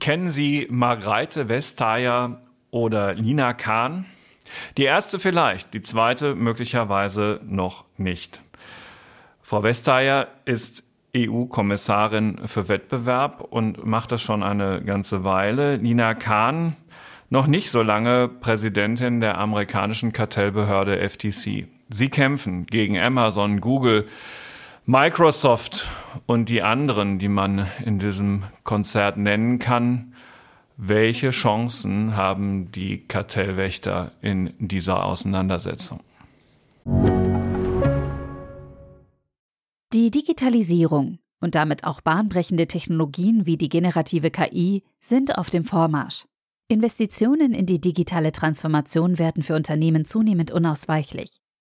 Kennen 0.00 0.28
Sie 0.28 0.66
Margreite 0.70 1.48
Vestager 1.48 2.42
oder 2.70 3.14
Lina 3.14 3.54
Kahn? 3.54 4.04
Die 4.76 4.84
erste 4.84 5.18
vielleicht, 5.18 5.72
die 5.72 5.80
zweite 5.80 6.34
möglicherweise 6.34 7.40
noch 7.44 7.84
nicht. 7.96 8.42
Frau 9.40 9.62
Vestager 9.62 10.28
ist 10.44 10.84
EU-Kommissarin 11.16 12.38
für 12.46 12.68
Wettbewerb 12.68 13.40
und 13.40 13.86
macht 13.86 14.12
das 14.12 14.20
schon 14.20 14.42
eine 14.42 14.82
ganze 14.82 15.24
Weile. 15.24 15.76
Lina 15.76 16.14
Kahn 16.14 16.76
noch 17.30 17.46
nicht 17.46 17.70
so 17.70 17.82
lange 17.82 18.28
Präsidentin 18.28 19.20
der 19.20 19.38
amerikanischen 19.38 20.12
Kartellbehörde 20.12 21.08
FTC. 21.08 21.66
Sie 21.88 22.08
kämpfen 22.08 22.66
gegen 22.66 22.98
Amazon, 22.98 23.60
Google, 23.60 24.06
Microsoft 24.86 25.88
und 26.26 26.50
die 26.50 26.60
anderen, 26.60 27.18
die 27.18 27.28
man 27.28 27.68
in 27.86 27.98
diesem 27.98 28.44
Konzert 28.64 29.16
nennen 29.16 29.58
kann. 29.58 30.12
Welche 30.76 31.30
Chancen 31.30 32.16
haben 32.16 32.70
die 32.70 32.98
Kartellwächter 32.98 34.12
in 34.20 34.52
dieser 34.58 35.04
Auseinandersetzung? 35.04 36.00
Die 39.94 40.10
Digitalisierung 40.10 41.18
und 41.40 41.54
damit 41.54 41.84
auch 41.84 42.02
bahnbrechende 42.02 42.66
Technologien 42.66 43.46
wie 43.46 43.56
die 43.56 43.70
generative 43.70 44.30
KI 44.30 44.82
sind 45.00 45.38
auf 45.38 45.48
dem 45.48 45.64
Vormarsch. 45.64 46.26
Investitionen 46.68 47.54
in 47.54 47.64
die 47.64 47.80
digitale 47.80 48.32
Transformation 48.32 49.18
werden 49.18 49.42
für 49.42 49.54
Unternehmen 49.54 50.04
zunehmend 50.04 50.50
unausweichlich. 50.50 51.40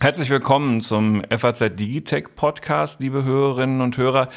Herzlich 0.00 0.28
willkommen 0.28 0.80
zum 0.80 1.22
FAZ 1.30 1.76
Digitech 1.76 2.34
Podcast, 2.34 3.00
liebe 3.00 3.22
Hörerinnen 3.22 3.80
und 3.80 3.96
Hörer. 3.96 4.28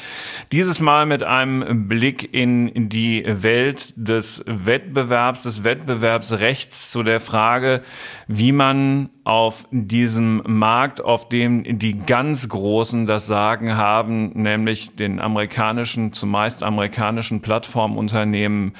Dieses 0.52 0.80
Mal 0.80 1.04
mit 1.04 1.24
einem 1.24 1.88
Blick 1.88 2.32
in 2.32 2.88
die 2.88 3.24
Welt 3.26 3.92
des 3.96 4.44
Wettbewerbs, 4.46 5.42
des 5.42 5.64
Wettbewerbsrechts 5.64 6.92
zu 6.92 7.02
der 7.02 7.18
Frage, 7.20 7.82
wie 8.28 8.52
man 8.52 9.10
auf 9.24 9.66
diesem 9.72 10.42
Markt, 10.46 11.02
auf 11.02 11.28
dem 11.28 11.78
die 11.78 11.98
ganz 11.98 12.48
Großen 12.48 13.06
das 13.06 13.26
Sagen 13.26 13.76
haben, 13.76 14.40
nämlich 14.40 14.94
den 14.94 15.18
amerikanischen, 15.20 16.12
zumeist 16.12 16.62
amerikanischen 16.62 17.42
Plattformunternehmen, 17.42 18.74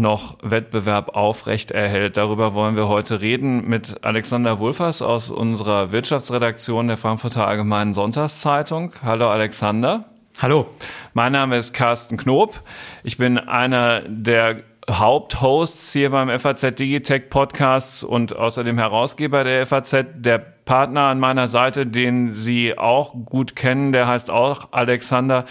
noch 0.00 0.38
Wettbewerb 0.42 1.16
aufrecht 1.16 1.70
erhält. 1.70 2.16
Darüber 2.16 2.54
wollen 2.54 2.76
wir 2.76 2.88
heute 2.88 3.20
reden 3.20 3.68
mit 3.68 4.04
Alexander 4.04 4.58
Wulfers 4.58 5.02
aus 5.02 5.30
unserer 5.30 5.92
Wirtschaftsredaktion 5.92 6.88
der 6.88 6.96
Frankfurter 6.96 7.46
Allgemeinen 7.46 7.94
Sonntagszeitung. 7.94 8.92
Hallo 9.02 9.28
Alexander. 9.28 10.04
Hallo. 10.40 10.66
Mein 11.14 11.32
Name 11.32 11.56
ist 11.56 11.72
Carsten 11.72 12.16
Knob. 12.16 12.60
Ich 13.02 13.18
bin 13.18 13.38
einer 13.38 14.02
der 14.02 14.62
Haupthosts 14.90 15.92
hier 15.92 16.10
beim 16.10 16.30
FAZ 16.38 16.74
Digitech 16.76 17.28
Podcast 17.28 18.04
und 18.04 18.34
außerdem 18.34 18.78
Herausgeber 18.78 19.44
der 19.44 19.66
FAZ. 19.66 20.06
Der 20.14 20.38
Partner 20.38 21.02
an 21.02 21.18
meiner 21.18 21.48
Seite, 21.48 21.86
den 21.86 22.32
Sie 22.32 22.78
auch 22.78 23.12
gut 23.26 23.56
kennen, 23.56 23.92
der 23.92 24.06
heißt 24.06 24.30
auch 24.30 24.68
Alexander. 24.72 25.44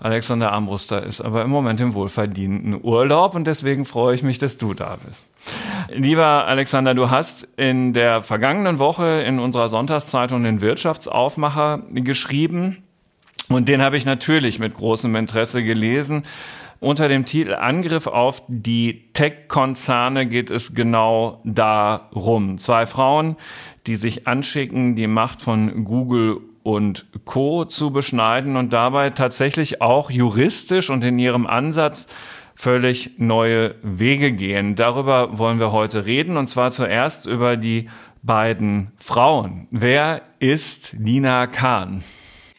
Alexander 0.00 0.52
Armbruster 0.52 1.02
ist 1.02 1.20
aber 1.20 1.42
im 1.42 1.50
Moment 1.50 1.80
im 1.80 1.94
wohlverdienten 1.94 2.80
Urlaub 2.82 3.34
und 3.34 3.46
deswegen 3.46 3.84
freue 3.84 4.14
ich 4.14 4.22
mich, 4.22 4.38
dass 4.38 4.56
du 4.56 4.74
da 4.74 4.96
bist. 5.04 5.28
Lieber 5.90 6.46
Alexander, 6.46 6.94
du 6.94 7.10
hast 7.10 7.48
in 7.56 7.92
der 7.92 8.22
vergangenen 8.22 8.78
Woche 8.78 9.22
in 9.22 9.38
unserer 9.38 9.68
Sonntagszeitung 9.68 10.44
den 10.44 10.60
Wirtschaftsaufmacher 10.60 11.82
geschrieben 11.94 12.84
und 13.48 13.66
den 13.68 13.82
habe 13.82 13.96
ich 13.96 14.04
natürlich 14.04 14.58
mit 14.58 14.74
großem 14.74 15.14
Interesse 15.16 15.64
gelesen. 15.64 16.24
Unter 16.80 17.08
dem 17.08 17.24
Titel 17.24 17.54
Angriff 17.54 18.06
auf 18.06 18.42
die 18.46 19.10
Tech-Konzerne 19.12 20.26
geht 20.26 20.50
es 20.50 20.74
genau 20.74 21.40
darum. 21.44 22.58
Zwei 22.58 22.86
Frauen, 22.86 23.36
die 23.88 23.96
sich 23.96 24.28
anschicken, 24.28 24.94
die 24.94 25.08
Macht 25.08 25.42
von 25.42 25.84
Google 25.84 26.40
und 26.68 27.06
Co. 27.24 27.64
zu 27.64 27.90
beschneiden 27.90 28.56
und 28.56 28.74
dabei 28.74 29.08
tatsächlich 29.08 29.80
auch 29.80 30.10
juristisch 30.10 30.90
und 30.90 31.02
in 31.02 31.18
ihrem 31.18 31.46
Ansatz 31.46 32.06
völlig 32.54 33.12
neue 33.16 33.76
Wege 33.82 34.32
gehen. 34.32 34.74
Darüber 34.74 35.38
wollen 35.38 35.60
wir 35.60 35.72
heute 35.72 36.04
reden 36.04 36.36
und 36.36 36.48
zwar 36.48 36.70
zuerst 36.70 37.26
über 37.26 37.56
die 37.56 37.88
beiden 38.22 38.92
Frauen. 38.98 39.66
Wer 39.70 40.20
ist 40.40 40.98
Nina 40.98 41.46
Kahn? 41.46 42.04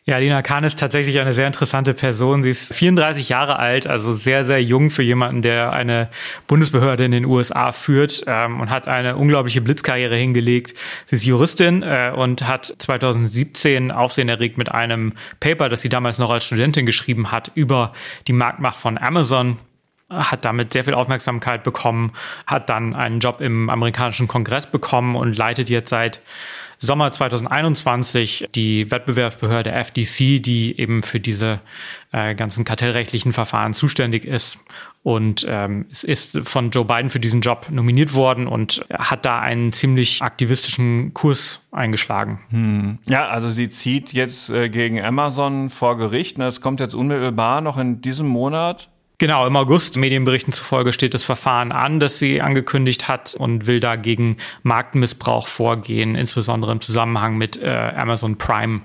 Ja, 0.09 0.17
Lina 0.17 0.41
Kahn 0.41 0.63
ist 0.63 0.79
tatsächlich 0.79 1.19
eine 1.19 1.35
sehr 1.35 1.45
interessante 1.45 1.93
Person. 1.93 2.41
Sie 2.41 2.49
ist 2.49 2.73
34 2.73 3.29
Jahre 3.29 3.59
alt, 3.59 3.85
also 3.85 4.11
sehr, 4.11 4.43
sehr 4.43 4.59
jung 4.59 4.89
für 4.89 5.03
jemanden, 5.03 5.43
der 5.43 5.71
eine 5.71 6.09
Bundesbehörde 6.47 7.05
in 7.05 7.11
den 7.11 7.25
USA 7.25 7.71
führt 7.73 8.23
ähm, 8.25 8.59
und 8.59 8.71
hat 8.71 8.87
eine 8.87 9.17
unglaubliche 9.17 9.61
Blitzkarriere 9.61 10.15
hingelegt. 10.15 10.73
Sie 11.05 11.15
ist 11.15 11.25
Juristin 11.25 11.83
äh, 11.83 12.11
und 12.15 12.47
hat 12.47 12.73
2017 12.79 13.91
Aufsehen 13.91 14.29
erregt 14.29 14.57
mit 14.57 14.71
einem 14.71 15.13
Paper, 15.41 15.69
das 15.69 15.81
sie 15.81 15.89
damals 15.89 16.17
noch 16.17 16.31
als 16.31 16.43
Studentin 16.43 16.87
geschrieben 16.87 17.31
hat, 17.31 17.51
über 17.53 17.93
die 18.27 18.33
Marktmacht 18.33 18.77
von 18.77 18.97
Amazon 18.97 19.59
hat 20.09 20.45
damit 20.45 20.73
sehr 20.73 20.83
viel 20.83 20.93
Aufmerksamkeit 20.93 21.63
bekommen, 21.63 22.13
hat 22.47 22.69
dann 22.69 22.95
einen 22.95 23.19
Job 23.19 23.41
im 23.41 23.69
amerikanischen 23.69 24.27
Kongress 24.27 24.67
bekommen 24.67 25.15
und 25.15 25.37
leitet 25.37 25.69
jetzt 25.69 25.89
seit 25.89 26.21
Sommer 26.81 27.11
2021 27.11 28.47
die 28.55 28.89
Wettbewerbsbehörde 28.89 29.71
FDC, 29.71 30.41
die 30.41 30.79
eben 30.79 31.03
für 31.03 31.19
diese 31.19 31.59
äh, 32.13 32.33
ganzen 32.35 32.63
kartellrechtlichen 32.63 33.33
Verfahren 33.33 33.73
zuständig 33.73 34.23
ist. 34.23 34.59
Und 35.03 35.45
ähm, 35.47 35.87
es 35.91 36.05
ist 36.05 36.39
von 36.47 36.71
Joe 36.71 36.85
Biden 36.85 37.09
für 37.09 37.19
diesen 37.19 37.41
Job 37.41 37.67
nominiert 37.69 38.13
worden 38.13 38.47
und 38.47 38.85
hat 38.89 39.25
da 39.25 39.39
einen 39.39 39.73
ziemlich 39.73 40.21
aktivistischen 40.21 41.13
Kurs 41.13 41.61
eingeschlagen. 41.71 42.39
Hm. 42.49 42.99
Ja, 43.07 43.27
also 43.27 43.51
sie 43.51 43.69
zieht 43.69 44.13
jetzt 44.13 44.49
äh, 44.49 44.69
gegen 44.69 45.01
Amazon 45.01 45.69
vor 45.69 45.97
Gericht. 45.97 46.39
Es 46.39 46.61
kommt 46.61 46.79
jetzt 46.79 46.95
unmittelbar 46.95 47.59
noch 47.59 47.77
in 47.77 48.01
diesem 48.01 48.27
Monat 48.27 48.89
Genau, 49.19 49.46
im 49.46 49.57
August, 49.57 49.97
Medienberichten 49.97 50.53
zufolge, 50.53 50.94
steht 50.94 51.13
das 51.13 51.25
Verfahren 51.25 51.74
an, 51.74 52.00
das 52.00 52.19
sie 52.19 52.41
angekündigt 52.41 53.09
hat 53.09 53.35
und 53.38 53.68
will 53.68 53.81
dagegen 53.81 54.38
Marktmissbrauch 54.63 55.50
vorgehen, 55.50 56.16
insbesondere 56.16 56.72
im 56.72 56.80
Zusammenhang 56.80 57.38
mit 57.38 57.62
äh, 57.62 57.68
Amazon 57.68 58.38
Prime. 58.38 58.81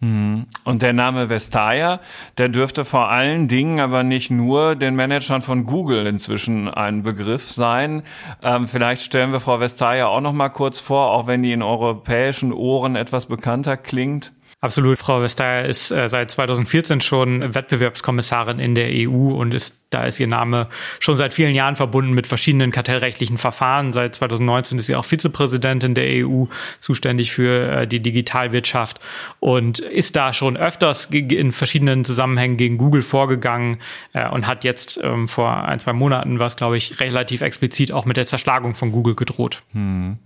Mhm. 0.00 0.46
Und 0.64 0.80
der 0.80 0.94
Name 0.94 1.28
Vestager, 1.28 2.00
der 2.38 2.48
dürfte 2.48 2.86
vor 2.86 3.10
allen 3.10 3.46
Dingen, 3.46 3.78
aber 3.78 4.04
nicht 4.04 4.30
nur 4.30 4.74
den 4.74 4.94
Managern 4.94 5.42
von 5.42 5.64
Google 5.64 6.06
inzwischen 6.06 6.68
ein 6.68 7.02
Begriff 7.02 7.52
sein. 7.52 8.04
Ähm, 8.42 8.66
vielleicht 8.66 9.02
stellen 9.02 9.32
wir 9.32 9.40
Frau 9.40 9.60
Vestager 9.60 10.08
auch 10.08 10.22
noch 10.22 10.32
mal 10.32 10.48
kurz 10.48 10.80
vor, 10.80 11.10
auch 11.10 11.26
wenn 11.26 11.42
die 11.42 11.52
in 11.52 11.62
europäischen 11.62 12.54
Ohren 12.54 12.96
etwas 12.96 13.26
bekannter 13.26 13.76
klingt. 13.76 14.32
Absolut. 14.64 14.98
Frau 14.98 15.20
Vestager 15.20 15.68
ist 15.68 15.90
äh, 15.90 16.08
seit 16.08 16.30
2014 16.30 17.02
schon 17.02 17.54
Wettbewerbskommissarin 17.54 18.58
in 18.58 18.74
der 18.74 18.88
EU 18.92 19.34
und 19.34 19.52
ist 19.52 19.83
da 19.94 20.04
ist 20.04 20.18
ihr 20.18 20.26
Name 20.26 20.68
schon 20.98 21.16
seit 21.16 21.32
vielen 21.32 21.54
Jahren 21.54 21.76
verbunden 21.76 22.12
mit 22.12 22.26
verschiedenen 22.26 22.70
kartellrechtlichen 22.70 23.38
Verfahren. 23.38 23.92
Seit 23.92 24.16
2019 24.16 24.78
ist 24.78 24.86
sie 24.86 24.96
auch 24.96 25.04
Vizepräsidentin 25.04 25.94
der 25.94 26.26
EU, 26.26 26.44
zuständig 26.80 27.32
für 27.32 27.70
äh, 27.70 27.86
die 27.86 28.00
Digitalwirtschaft 28.00 29.00
und 29.40 29.78
ist 29.78 30.16
da 30.16 30.32
schon 30.32 30.56
öfters 30.56 31.06
in 31.06 31.52
verschiedenen 31.52 32.04
Zusammenhängen 32.04 32.56
gegen 32.56 32.76
Google 32.76 33.02
vorgegangen 33.02 33.78
äh, 34.12 34.28
und 34.28 34.46
hat 34.46 34.64
jetzt 34.64 35.00
ähm, 35.02 35.28
vor 35.28 35.64
ein, 35.68 35.78
zwei 35.78 35.92
Monaten 35.92 36.38
was, 36.38 36.56
glaube 36.56 36.76
ich, 36.76 37.00
relativ 37.00 37.40
explizit 37.40 37.92
auch 37.92 38.04
mit 38.04 38.16
der 38.16 38.26
Zerschlagung 38.26 38.74
von 38.74 38.90
Google 38.90 39.14
gedroht. 39.14 39.62
Hm. 39.72 40.18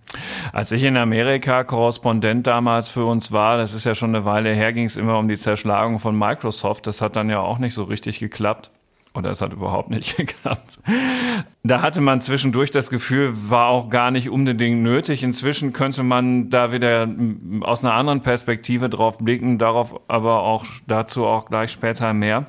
Als 0.52 0.72
ich 0.72 0.82
in 0.82 0.96
Amerika 0.96 1.64
Korrespondent 1.64 2.46
damals 2.46 2.88
für 2.88 3.04
uns 3.04 3.32
war, 3.32 3.58
das 3.58 3.74
ist 3.74 3.84
ja 3.84 3.94
schon 3.94 4.14
eine 4.14 4.24
Weile 4.24 4.54
her, 4.54 4.72
ging 4.72 4.86
es 4.86 4.96
immer 4.96 5.18
um 5.18 5.28
die 5.28 5.36
Zerschlagung 5.36 5.98
von 5.98 6.18
Microsoft. 6.18 6.86
Das 6.86 7.02
hat 7.02 7.16
dann 7.16 7.28
ja 7.28 7.40
auch 7.40 7.58
nicht 7.58 7.74
so 7.74 7.84
richtig 7.84 8.18
geklappt. 8.18 8.70
Oder 9.14 9.30
es 9.30 9.40
hat 9.40 9.52
überhaupt 9.52 9.90
nicht 9.90 10.16
geklappt. 10.16 10.78
Da 11.62 11.82
hatte 11.82 12.00
man 12.00 12.20
zwischendurch 12.20 12.70
das 12.70 12.90
Gefühl, 12.90 13.32
war 13.50 13.68
auch 13.68 13.88
gar 13.88 14.10
nicht 14.10 14.30
unbedingt 14.30 14.82
nötig. 14.82 15.22
Inzwischen 15.22 15.72
könnte 15.72 16.02
man 16.02 16.50
da 16.50 16.72
wieder 16.72 17.08
aus 17.60 17.84
einer 17.84 17.94
anderen 17.94 18.20
Perspektive 18.20 18.88
drauf 18.88 19.18
blicken, 19.18 19.58
darauf 19.58 20.00
aber 20.08 20.42
auch 20.42 20.66
dazu 20.86 21.26
auch 21.26 21.46
gleich 21.46 21.72
später 21.72 22.12
mehr. 22.12 22.46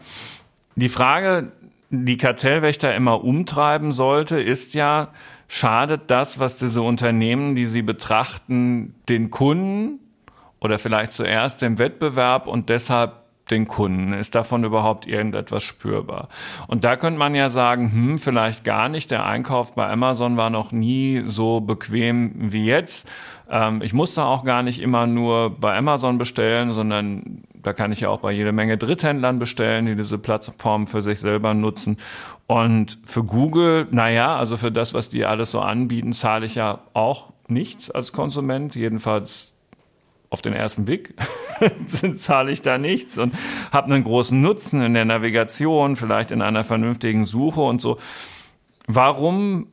Die 0.76 0.90
Frage, 0.90 1.52
die 1.90 2.18
Kartellwächter 2.18 2.94
immer 2.96 3.24
umtreiben 3.24 3.92
sollte, 3.92 4.40
ist 4.40 4.74
ja, 4.74 5.10
schadet 5.48 6.12
das, 6.12 6.40
was 6.40 6.58
diese 6.58 6.82
Unternehmen, 6.82 7.56
die 7.56 7.66
sie 7.66 7.82
betrachten, 7.82 8.96
den 9.10 9.32
Kunden 9.32 10.00
oder 10.60 10.78
vielleicht 10.78 11.14
zuerst 11.14 11.62
dem 11.62 11.80
Wettbewerb 11.80 12.48
und 12.48 12.70
deshalb 12.70 13.14
den 13.52 13.68
Kunden? 13.68 14.14
Ist 14.14 14.36
davon 14.36 14.64
überhaupt 14.64 15.08
irgendetwas 15.08 15.64
spürbar? 15.64 16.30
Und 16.68 16.84
da 16.84 16.96
könnte 16.96 17.20
man 17.20 17.36
ja 17.36 17.50
sagen, 17.50 17.92
hm, 17.92 18.20
vielleicht 18.20 18.64
gar 18.64 18.90
nicht. 18.90 19.12
Der 19.12 19.26
Einkauf 19.26 19.76
bei 19.76 19.90
Amazon 19.90 20.38
war 20.38 20.50
noch 20.50 20.72
nie 20.72 21.24
so 21.26 21.62
bequem 21.62 22.34
wie 22.52 22.66
jetzt. 22.66 23.10
Ähm, 23.50 23.82
ich 23.82 23.94
musste 23.94 24.24
auch 24.24 24.44
gar 24.44 24.64
nicht 24.64 24.80
immer 24.80 25.08
nur 25.08 25.50
bei 25.50 25.76
Amazon 25.76 26.18
bestellen, 26.18 26.72
sondern 26.72 27.44
da 27.62 27.74
kann 27.74 27.92
ich 27.92 28.02
ja 28.02 28.10
auch 28.10 28.20
bei 28.20 28.32
jede 28.32 28.52
Menge 28.52 28.78
Dritthändlern 28.78 29.40
bestellen, 29.40 29.86
die 29.86 29.96
diese 29.96 30.18
Plattform 30.18 30.88
für 30.88 31.04
sich 31.04 31.20
selber 31.20 31.54
nutzen. 31.54 31.98
Und 32.48 33.00
für 33.06 33.24
Google, 33.24 33.88
naja, 33.92 34.36
also 34.36 34.58
für 34.58 34.72
das, 34.72 34.94
was 34.94 35.10
die 35.10 35.26
alles 35.26 35.52
so 35.52 35.60
anbieten, 35.60 36.14
zahle 36.14 36.46
ich 36.46 36.56
ja 36.56 36.80
auch 36.94 37.34
nichts 37.48 37.92
als 37.92 38.14
Konsument. 38.14 38.76
Jedenfalls 38.76 39.54
auf 40.30 40.42
den 40.42 40.54
ersten 40.54 40.86
Blick 40.86 41.16
zahle 42.16 42.52
ich 42.52 42.62
da 42.62 42.78
nichts 42.78 43.18
und 43.18 43.34
habe 43.72 43.94
einen 43.94 44.04
großen 44.04 44.40
Nutzen 44.40 44.82
in 44.82 44.94
der 44.94 45.06
Navigation, 45.06 45.96
vielleicht 45.96 46.32
in 46.32 46.42
einer 46.42 46.64
vernünftigen 46.64 47.26
Suche 47.26 47.62
und 47.62 47.82
so. 47.82 47.98
Warum 48.88 49.68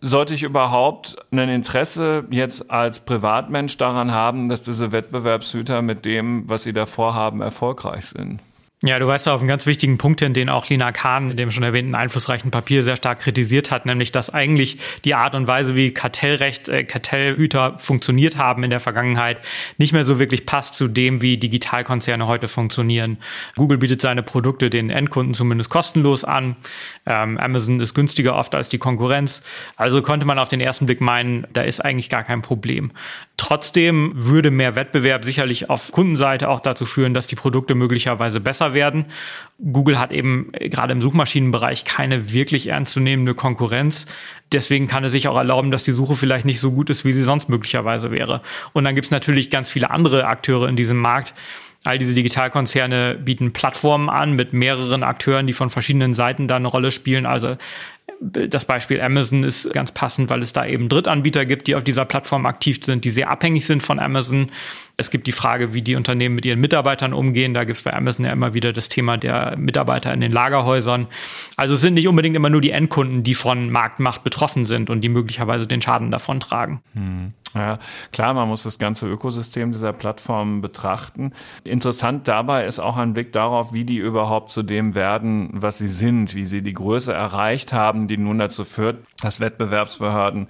sollte 0.00 0.34
ich 0.34 0.42
überhaupt 0.44 1.16
ein 1.30 1.48
Interesse 1.48 2.24
jetzt 2.30 2.70
als 2.70 3.00
Privatmensch 3.00 3.76
daran 3.76 4.12
haben, 4.12 4.48
dass 4.48 4.62
diese 4.62 4.92
Wettbewerbshüter 4.92 5.82
mit 5.82 6.04
dem, 6.04 6.48
was 6.48 6.62
sie 6.62 6.72
da 6.72 6.86
vorhaben, 6.86 7.40
erfolgreich 7.40 8.06
sind? 8.06 8.40
Ja, 8.84 9.00
du 9.00 9.08
weißt 9.08 9.26
auf 9.26 9.40
einen 9.40 9.48
ganz 9.48 9.66
wichtigen 9.66 9.98
Punkt 9.98 10.20
hin, 10.20 10.34
den 10.34 10.48
auch 10.48 10.68
Lina 10.68 10.92
Kahn 10.92 11.32
in 11.32 11.36
dem 11.36 11.50
schon 11.50 11.64
erwähnten 11.64 11.96
einflussreichen 11.96 12.52
Papier 12.52 12.84
sehr 12.84 12.94
stark 12.94 13.18
kritisiert 13.18 13.72
hat, 13.72 13.86
nämlich 13.86 14.12
dass 14.12 14.32
eigentlich 14.32 14.78
die 15.04 15.16
Art 15.16 15.34
und 15.34 15.48
Weise, 15.48 15.74
wie 15.74 15.92
Kartellrecht, 15.92 16.68
äh, 16.68 16.84
Kartellhüter 16.84 17.76
funktioniert 17.78 18.36
haben 18.36 18.62
in 18.62 18.70
der 18.70 18.78
Vergangenheit, 18.78 19.38
nicht 19.78 19.92
mehr 19.92 20.04
so 20.04 20.20
wirklich 20.20 20.46
passt 20.46 20.76
zu 20.76 20.86
dem, 20.86 21.22
wie 21.22 21.38
Digitalkonzerne 21.38 22.28
heute 22.28 22.46
funktionieren. 22.46 23.18
Google 23.56 23.78
bietet 23.78 24.00
seine 24.00 24.22
Produkte 24.22 24.70
den 24.70 24.90
Endkunden 24.90 25.34
zumindest 25.34 25.70
kostenlos 25.70 26.22
an. 26.22 26.54
Ähm, 27.04 27.36
Amazon 27.38 27.80
ist 27.80 27.94
günstiger 27.94 28.36
oft 28.36 28.54
als 28.54 28.68
die 28.68 28.78
Konkurrenz. 28.78 29.42
Also 29.74 30.02
konnte 30.02 30.24
man 30.24 30.38
auf 30.38 30.46
den 30.46 30.60
ersten 30.60 30.86
Blick 30.86 31.00
meinen, 31.00 31.48
da 31.52 31.62
ist 31.62 31.84
eigentlich 31.84 32.10
gar 32.10 32.22
kein 32.22 32.42
Problem. 32.42 32.92
Trotzdem 33.38 34.12
würde 34.14 34.52
mehr 34.52 34.76
Wettbewerb 34.76 35.24
sicherlich 35.24 35.68
auf 35.68 35.90
Kundenseite 35.90 36.48
auch 36.48 36.60
dazu 36.60 36.86
führen, 36.86 37.14
dass 37.14 37.26
die 37.26 37.36
Produkte 37.36 37.74
möglicherweise 37.74 38.38
besser 38.40 38.67
werden. 38.74 39.06
Google 39.72 39.98
hat 39.98 40.12
eben 40.12 40.52
gerade 40.52 40.92
im 40.92 41.02
Suchmaschinenbereich 41.02 41.84
keine 41.84 42.32
wirklich 42.32 42.68
ernstzunehmende 42.68 43.34
Konkurrenz. 43.34 44.06
Deswegen 44.52 44.86
kann 44.86 45.04
es 45.04 45.12
sich 45.12 45.28
auch 45.28 45.36
erlauben, 45.36 45.70
dass 45.70 45.82
die 45.82 45.90
Suche 45.90 46.14
vielleicht 46.14 46.44
nicht 46.44 46.60
so 46.60 46.70
gut 46.72 46.90
ist, 46.90 47.04
wie 47.04 47.12
sie 47.12 47.24
sonst 47.24 47.48
möglicherweise 47.48 48.10
wäre. 48.10 48.40
Und 48.72 48.84
dann 48.84 48.94
gibt 48.94 49.06
es 49.06 49.10
natürlich 49.10 49.50
ganz 49.50 49.70
viele 49.70 49.90
andere 49.90 50.26
Akteure 50.26 50.68
in 50.68 50.76
diesem 50.76 50.98
Markt. 50.98 51.34
All 51.84 51.98
diese 51.98 52.14
Digitalkonzerne 52.14 53.16
bieten 53.16 53.52
Plattformen 53.52 54.08
an 54.08 54.32
mit 54.32 54.52
mehreren 54.52 55.02
Akteuren, 55.02 55.46
die 55.46 55.52
von 55.52 55.70
verschiedenen 55.70 56.12
Seiten 56.14 56.48
da 56.48 56.56
eine 56.56 56.68
Rolle 56.68 56.90
spielen. 56.90 57.24
Also 57.24 57.56
das 58.20 58.64
Beispiel 58.64 59.00
Amazon 59.00 59.44
ist 59.44 59.72
ganz 59.72 59.92
passend, 59.92 60.28
weil 60.28 60.42
es 60.42 60.52
da 60.52 60.66
eben 60.66 60.88
Drittanbieter 60.88 61.46
gibt, 61.46 61.68
die 61.68 61.76
auf 61.76 61.84
dieser 61.84 62.04
Plattform 62.04 62.46
aktiv 62.46 62.84
sind, 62.84 63.04
die 63.04 63.10
sehr 63.10 63.30
abhängig 63.30 63.64
sind 63.66 63.82
von 63.82 64.00
Amazon. 64.00 64.50
Es 64.96 65.10
gibt 65.10 65.28
die 65.28 65.32
Frage, 65.32 65.72
wie 65.72 65.82
die 65.82 65.94
Unternehmen 65.94 66.34
mit 66.34 66.44
ihren 66.44 66.58
Mitarbeitern 66.58 67.12
umgehen. 67.12 67.54
Da 67.54 67.62
gibt 67.62 67.76
es 67.76 67.82
bei 67.82 67.94
Amazon 67.94 68.24
ja 68.24 68.32
immer 68.32 68.54
wieder 68.54 68.72
das 68.72 68.88
Thema 68.88 69.16
der 69.16 69.56
Mitarbeiter 69.56 70.12
in 70.12 70.20
den 70.20 70.32
Lagerhäusern. 70.32 71.06
Also 71.56 71.74
es 71.74 71.80
sind 71.80 71.94
nicht 71.94 72.08
unbedingt 72.08 72.34
immer 72.34 72.50
nur 72.50 72.60
die 72.60 72.72
Endkunden, 72.72 73.22
die 73.22 73.34
von 73.34 73.70
Marktmacht 73.70 74.24
betroffen 74.24 74.64
sind 74.64 74.90
und 74.90 75.02
die 75.02 75.08
möglicherweise 75.08 75.68
den 75.68 75.80
Schaden 75.80 76.10
davon 76.10 76.40
tragen. 76.40 76.82
Hm. 76.94 77.32
Ja, 77.54 77.78
klar, 78.12 78.34
man 78.34 78.46
muss 78.46 78.64
das 78.64 78.78
ganze 78.78 79.06
Ökosystem 79.06 79.72
dieser 79.72 79.94
Plattform 79.94 80.60
betrachten. 80.60 81.32
Interessant 81.64 82.28
dabei 82.28 82.66
ist 82.66 82.78
auch 82.78 82.98
ein 82.98 83.14
Blick 83.14 83.32
darauf, 83.32 83.72
wie 83.72 83.84
die 83.84 83.96
überhaupt 83.96 84.50
zu 84.50 84.62
dem 84.62 84.94
werden, 84.94 85.50
was 85.54 85.78
sie 85.78 85.88
sind, 85.88 86.34
wie 86.34 86.44
sie 86.44 86.62
die 86.62 86.74
Größe 86.74 87.12
erreicht 87.12 87.72
haben, 87.72 88.06
die 88.06 88.18
nun 88.18 88.38
dazu 88.38 88.64
führt, 88.64 88.98
dass 89.22 89.40
Wettbewerbsbehörden 89.40 90.48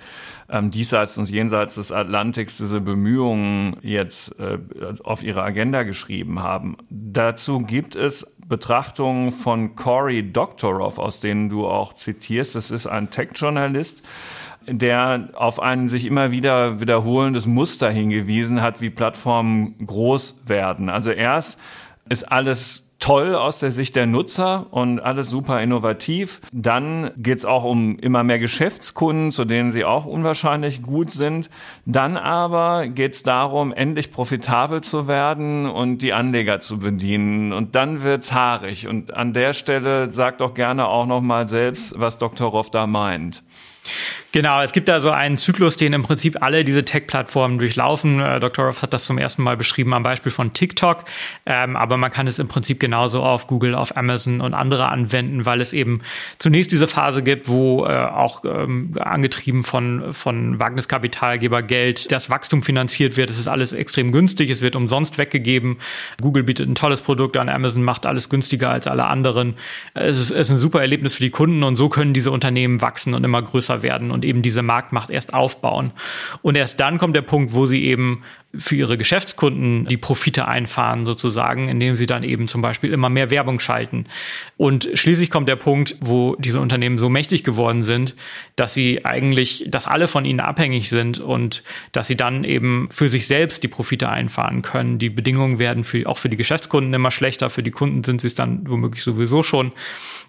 ähm, 0.50 0.70
diesseits 0.70 1.18
und 1.18 1.30
jenseits 1.30 1.76
des 1.76 1.92
Atlantiks 1.92 2.58
diese 2.58 2.80
Bemühungen 2.80 3.76
jetzt 3.82 4.38
äh, 4.40 4.58
auf 5.04 5.22
ihre 5.22 5.42
Agenda 5.42 5.84
geschrieben 5.84 6.42
haben. 6.42 6.78
Dazu 6.90 7.60
gibt 7.60 7.94
es 7.94 8.34
Betrachtungen 8.48 9.30
von 9.30 9.76
Cory 9.76 10.32
Doctorow, 10.32 10.98
aus 10.98 11.20
denen 11.20 11.48
du 11.48 11.66
auch 11.66 11.94
zitierst. 11.94 12.54
Das 12.54 12.70
ist 12.70 12.86
ein 12.86 13.10
Tech-Journalist, 13.10 14.02
der 14.68 15.30
auf 15.34 15.60
ein 15.60 15.88
sich 15.88 16.04
immer 16.04 16.30
wieder 16.30 16.80
wiederholendes 16.80 17.46
Muster 17.46 17.90
hingewiesen 17.90 18.62
hat, 18.62 18.80
wie 18.80 18.90
Plattformen 18.90 19.74
groß 19.84 20.42
werden. 20.46 20.88
Also 20.88 21.10
erst 21.10 21.58
ist 22.08 22.30
alles 22.30 22.88
toll 22.98 23.34
aus 23.34 23.60
der 23.60 23.70
Sicht 23.70 23.94
der 23.96 24.06
Nutzer 24.06 24.66
und 24.70 24.98
alles 25.00 25.30
super 25.30 25.62
innovativ. 25.62 26.40
Dann 26.52 27.12
geht's 27.16 27.44
auch 27.44 27.64
um 27.64 27.98
immer 27.98 28.24
mehr 28.24 28.38
Geschäftskunden, 28.38 29.30
zu 29.30 29.44
denen 29.44 29.70
sie 29.70 29.84
auch 29.84 30.04
unwahrscheinlich 30.04 30.82
gut 30.82 31.10
sind. 31.10 31.48
Dann 31.86 32.16
aber 32.16 32.88
geht's 32.88 33.22
darum, 33.22 33.72
endlich 33.72 34.10
profitabel 34.10 34.80
zu 34.80 35.06
werden 35.06 35.66
und 35.66 36.02
die 36.02 36.12
Anleger 36.12 36.60
zu 36.60 36.78
bedienen. 36.78 37.52
Und 37.52 37.74
dann 37.74 38.02
wird's 38.02 38.32
haarig. 38.32 38.88
Und 38.88 39.14
an 39.14 39.32
der 39.32 39.54
Stelle 39.54 40.10
sagt 40.10 40.40
doch 40.40 40.54
gerne 40.54 40.88
auch 40.88 41.06
noch 41.06 41.20
mal 41.20 41.46
selbst, 41.46 41.98
was 41.98 42.18
Dr. 42.18 42.48
Roff 42.48 42.70
da 42.70 42.86
meint. 42.86 43.44
Genau, 44.30 44.60
es 44.60 44.72
gibt 44.72 44.90
da 44.90 45.00
so 45.00 45.10
einen 45.10 45.38
Zyklus, 45.38 45.76
den 45.76 45.94
im 45.94 46.02
Prinzip 46.02 46.42
alle 46.42 46.62
diese 46.62 46.84
Tech-Plattformen 46.84 47.58
durchlaufen. 47.58 48.20
Äh, 48.20 48.40
Dr. 48.40 48.66
Roth 48.66 48.82
hat 48.82 48.92
das 48.92 49.06
zum 49.06 49.16
ersten 49.16 49.42
Mal 49.42 49.56
beschrieben 49.56 49.94
am 49.94 50.02
Beispiel 50.02 50.30
von 50.30 50.52
TikTok. 50.52 51.04
Ähm, 51.46 51.76
aber 51.76 51.96
man 51.96 52.10
kann 52.10 52.26
es 52.26 52.38
im 52.38 52.46
Prinzip 52.46 52.78
genauso 52.78 53.22
auf 53.22 53.46
Google, 53.46 53.74
auf 53.74 53.96
Amazon 53.96 54.42
und 54.42 54.52
andere 54.52 54.90
anwenden, 54.90 55.46
weil 55.46 55.62
es 55.62 55.72
eben 55.72 56.02
zunächst 56.38 56.72
diese 56.72 56.86
Phase 56.86 57.22
gibt, 57.22 57.48
wo 57.48 57.86
äh, 57.86 57.88
auch 57.88 58.44
ähm, 58.44 58.92
angetrieben 59.00 59.64
von, 59.64 60.12
von 60.12 60.60
Wagniskapitalgebergeld 60.60 62.12
das 62.12 62.28
Wachstum 62.28 62.62
finanziert 62.62 63.16
wird. 63.16 63.30
Es 63.30 63.38
ist 63.38 63.48
alles 63.48 63.72
extrem 63.72 64.12
günstig, 64.12 64.50
es 64.50 64.60
wird 64.60 64.76
umsonst 64.76 65.16
weggegeben. 65.16 65.78
Google 66.20 66.42
bietet 66.42 66.68
ein 66.68 66.74
tolles 66.74 67.00
Produkt 67.00 67.38
an, 67.38 67.48
Amazon 67.48 67.82
macht 67.82 68.04
alles 68.04 68.28
günstiger 68.28 68.68
als 68.68 68.86
alle 68.86 69.06
anderen. 69.06 69.54
Es 69.94 70.20
ist, 70.20 70.32
ist 70.32 70.50
ein 70.50 70.58
super 70.58 70.82
Erlebnis 70.82 71.14
für 71.14 71.22
die 71.22 71.30
Kunden 71.30 71.62
und 71.62 71.76
so 71.76 71.88
können 71.88 72.12
diese 72.12 72.30
Unternehmen 72.30 72.82
wachsen 72.82 73.14
und 73.14 73.24
immer 73.24 73.40
größer 73.40 73.82
werden 73.82 74.10
und 74.10 74.17
eben 74.24 74.42
diese 74.42 74.62
Marktmacht 74.62 75.10
erst 75.10 75.34
aufbauen. 75.34 75.92
Und 76.42 76.56
erst 76.56 76.80
dann 76.80 76.98
kommt 76.98 77.16
der 77.16 77.22
Punkt, 77.22 77.52
wo 77.54 77.66
sie 77.66 77.84
eben 77.84 78.22
für 78.54 78.76
ihre 78.76 78.96
Geschäftskunden 78.96 79.84
die 79.86 79.98
Profite 79.98 80.48
einfahren 80.48 81.04
sozusagen, 81.04 81.68
indem 81.68 81.96
sie 81.96 82.06
dann 82.06 82.22
eben 82.22 82.48
zum 82.48 82.62
Beispiel 82.62 82.92
immer 82.92 83.10
mehr 83.10 83.30
Werbung 83.30 83.60
schalten. 83.60 84.06
Und 84.56 84.88
schließlich 84.94 85.30
kommt 85.30 85.48
der 85.48 85.56
Punkt, 85.56 85.96
wo 86.00 86.34
diese 86.38 86.58
Unternehmen 86.58 86.96
so 86.96 87.10
mächtig 87.10 87.44
geworden 87.44 87.82
sind, 87.82 88.14
dass 88.56 88.72
sie 88.72 89.04
eigentlich, 89.04 89.66
dass 89.68 89.86
alle 89.86 90.08
von 90.08 90.24
ihnen 90.24 90.40
abhängig 90.40 90.88
sind 90.88 91.20
und 91.20 91.62
dass 91.92 92.06
sie 92.06 92.16
dann 92.16 92.42
eben 92.44 92.88
für 92.90 93.10
sich 93.10 93.26
selbst 93.26 93.62
die 93.64 93.68
Profite 93.68 94.08
einfahren 94.08 94.62
können. 94.62 94.98
Die 94.98 95.10
Bedingungen 95.10 95.58
werden 95.58 95.84
für, 95.84 96.06
auch 96.06 96.16
für 96.16 96.30
die 96.30 96.38
Geschäftskunden 96.38 96.94
immer 96.94 97.10
schlechter, 97.10 97.50
für 97.50 97.62
die 97.62 97.70
Kunden 97.70 98.02
sind 98.02 98.22
sie 98.22 98.28
es 98.28 98.34
dann 98.34 98.66
womöglich 98.66 99.02
sowieso 99.02 99.42
schon. 99.42 99.72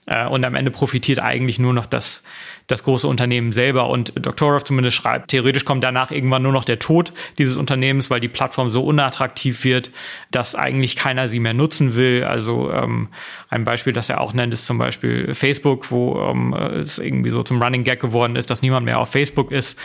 Äh, 0.06 0.28
und 0.28 0.46
am 0.46 0.56
Ende 0.56 0.72
profitiert 0.72 1.20
eigentlich 1.20 1.60
nur 1.60 1.74
noch 1.74 1.86
das, 1.86 2.24
das 2.68 2.84
große 2.84 3.08
Unternehmen 3.08 3.52
selber. 3.52 3.90
Und 3.90 4.14
Doktorov 4.26 4.64
zumindest 4.64 4.98
schreibt, 4.98 5.32
theoretisch 5.32 5.66
kommt 5.66 5.84
danach 5.84 6.12
irgendwann 6.12 6.44
nur 6.44 6.52
noch 6.52 6.66
der 6.66 6.80
Tod 6.80 7.14
dieses 7.38 7.58
Unternehmens, 7.58 8.09
weil 8.10 8.20
die 8.20 8.28
Plattform 8.28 8.70
so 8.70 8.84
unattraktiv 8.84 9.64
wird, 9.64 9.92
dass 10.32 10.56
eigentlich 10.56 10.96
keiner 10.96 11.28
sie 11.28 11.40
mehr 11.40 11.54
nutzen 11.54 11.96
will. 11.96 12.24
Also 12.24 12.72
ähm, 12.72 13.10
ein 13.50 13.64
Beispiel, 13.64 13.94
das 13.94 14.10
er 14.10 14.22
auch 14.22 14.34
nennt, 14.34 14.54
ist 14.54 14.66
zum 14.66 14.78
Beispiel 14.78 15.34
Facebook, 15.34 15.92
wo 15.92 16.20
ähm, 16.22 16.54
es 16.54 17.00
irgendwie 17.00 17.30
so 17.30 17.44
zum 17.44 17.62
Running 17.62 17.84
Gag 17.84 18.00
geworden 18.00 18.36
ist, 18.36 18.50
dass 18.50 18.62
niemand 18.62 18.86
mehr 18.86 19.00
auf 19.00 19.10
Facebook 19.10 19.52
ist. 19.52 19.80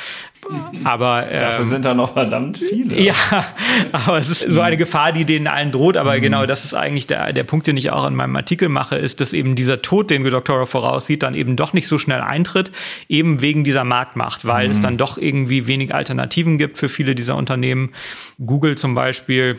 Aber 0.84 1.30
ähm, 1.30 1.40
dafür 1.40 1.64
sind 1.64 1.84
da 1.84 1.94
noch 1.94 2.12
verdammt 2.12 2.58
viele. 2.58 3.00
Ja, 3.00 3.14
aber 3.92 4.18
es 4.18 4.28
ist 4.28 4.50
so 4.50 4.60
eine 4.60 4.76
Gefahr, 4.76 5.12
die 5.12 5.24
denen 5.24 5.46
allen 5.46 5.72
droht. 5.72 5.96
Aber 5.96 6.16
mhm. 6.16 6.22
genau, 6.22 6.46
das 6.46 6.64
ist 6.64 6.74
eigentlich 6.74 7.06
der, 7.06 7.32
der 7.32 7.44
Punkt, 7.44 7.66
den 7.66 7.76
ich 7.76 7.90
auch 7.90 8.06
in 8.06 8.14
meinem 8.14 8.36
Artikel 8.36 8.68
mache, 8.68 8.96
ist, 8.96 9.20
dass 9.20 9.32
eben 9.32 9.56
dieser 9.56 9.82
Tod, 9.82 10.10
den 10.10 10.24
Doctorow 10.24 10.68
voraussieht, 10.68 11.22
dann 11.22 11.34
eben 11.34 11.56
doch 11.56 11.72
nicht 11.72 11.88
so 11.88 11.98
schnell 11.98 12.20
eintritt, 12.20 12.72
eben 13.08 13.40
wegen 13.40 13.64
dieser 13.64 13.84
Marktmacht, 13.84 14.44
weil 14.44 14.66
mhm. 14.66 14.72
es 14.72 14.80
dann 14.80 14.98
doch 14.98 15.18
irgendwie 15.18 15.66
wenig 15.66 15.94
Alternativen 15.94 16.58
gibt 16.58 16.78
für 16.78 16.88
viele 16.88 17.14
dieser 17.14 17.36
Unternehmen. 17.36 17.92
Google 18.44 18.76
zum 18.76 18.94
Beispiel 18.94 19.58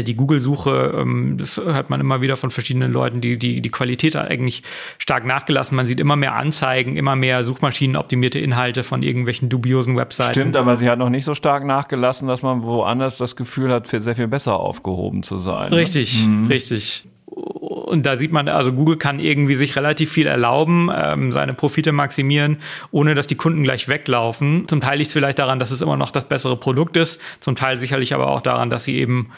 die 0.00 0.14
Google-Suche, 0.14 0.94
ähm, 0.98 1.36
das 1.38 1.58
hört 1.58 1.90
man 1.90 2.00
immer 2.00 2.22
wieder 2.22 2.36
von 2.36 2.50
verschiedenen 2.50 2.90
Leuten, 2.90 3.20
die, 3.20 3.38
die, 3.38 3.60
die 3.60 3.70
Qualität 3.70 4.14
hat 4.14 4.30
eigentlich 4.30 4.62
stark 4.98 5.26
nachgelassen. 5.26 5.76
Man 5.76 5.86
sieht 5.86 6.00
immer 6.00 6.16
mehr 6.16 6.34
Anzeigen, 6.34 6.96
immer 6.96 7.16
mehr 7.16 7.44
suchmaschinenoptimierte 7.44 8.38
Inhalte 8.38 8.84
von 8.84 9.02
irgendwelchen 9.02 9.50
dubiosen 9.50 9.96
Webseiten. 9.96 10.32
Stimmt, 10.32 10.56
aber 10.56 10.76
sie 10.76 10.88
hat 10.88 10.98
noch 10.98 11.10
nicht 11.10 11.24
so 11.24 11.34
stark 11.34 11.64
nachgelassen, 11.66 12.28
dass 12.28 12.42
man 12.42 12.62
woanders 12.62 13.18
das 13.18 13.36
Gefühl 13.36 13.70
hat, 13.70 13.88
sehr 13.88 14.14
viel 14.14 14.28
besser 14.28 14.58
aufgehoben 14.58 15.22
zu 15.22 15.38
sein. 15.38 15.70
Ne? 15.70 15.76
Richtig, 15.76 16.26
mhm. 16.26 16.46
richtig 16.46 17.04
Und 17.26 18.06
da 18.06 18.16
sieht 18.16 18.32
man, 18.32 18.48
also 18.48 18.72
Google 18.72 18.96
kann 18.96 19.18
irgendwie 19.18 19.54
sich 19.54 19.76
relativ 19.76 20.12
viel 20.12 20.26
erlauben, 20.26 20.90
ähm, 20.94 21.32
seine 21.32 21.54
Profite 21.54 21.92
maximieren, 21.92 22.58
ohne 22.90 23.14
dass 23.14 23.26
die 23.26 23.34
Kunden 23.34 23.62
gleich 23.64 23.88
weglaufen. 23.88 24.68
Zum 24.68 24.80
Teil 24.80 24.98
liegt 24.98 25.08
es 25.08 25.12
vielleicht 25.12 25.38
daran, 25.38 25.58
dass 25.58 25.70
es 25.70 25.80
immer 25.80 25.96
noch 25.96 26.10
das 26.10 26.26
bessere 26.26 26.56
Produkt 26.56 26.96
ist, 26.96 27.20
zum 27.40 27.56
Teil 27.56 27.76
sicherlich 27.76 28.14
aber 28.14 28.28
auch 28.28 28.40
daran, 28.40 28.70
dass 28.70 28.84
sie 28.84 28.96
eben 28.96 29.30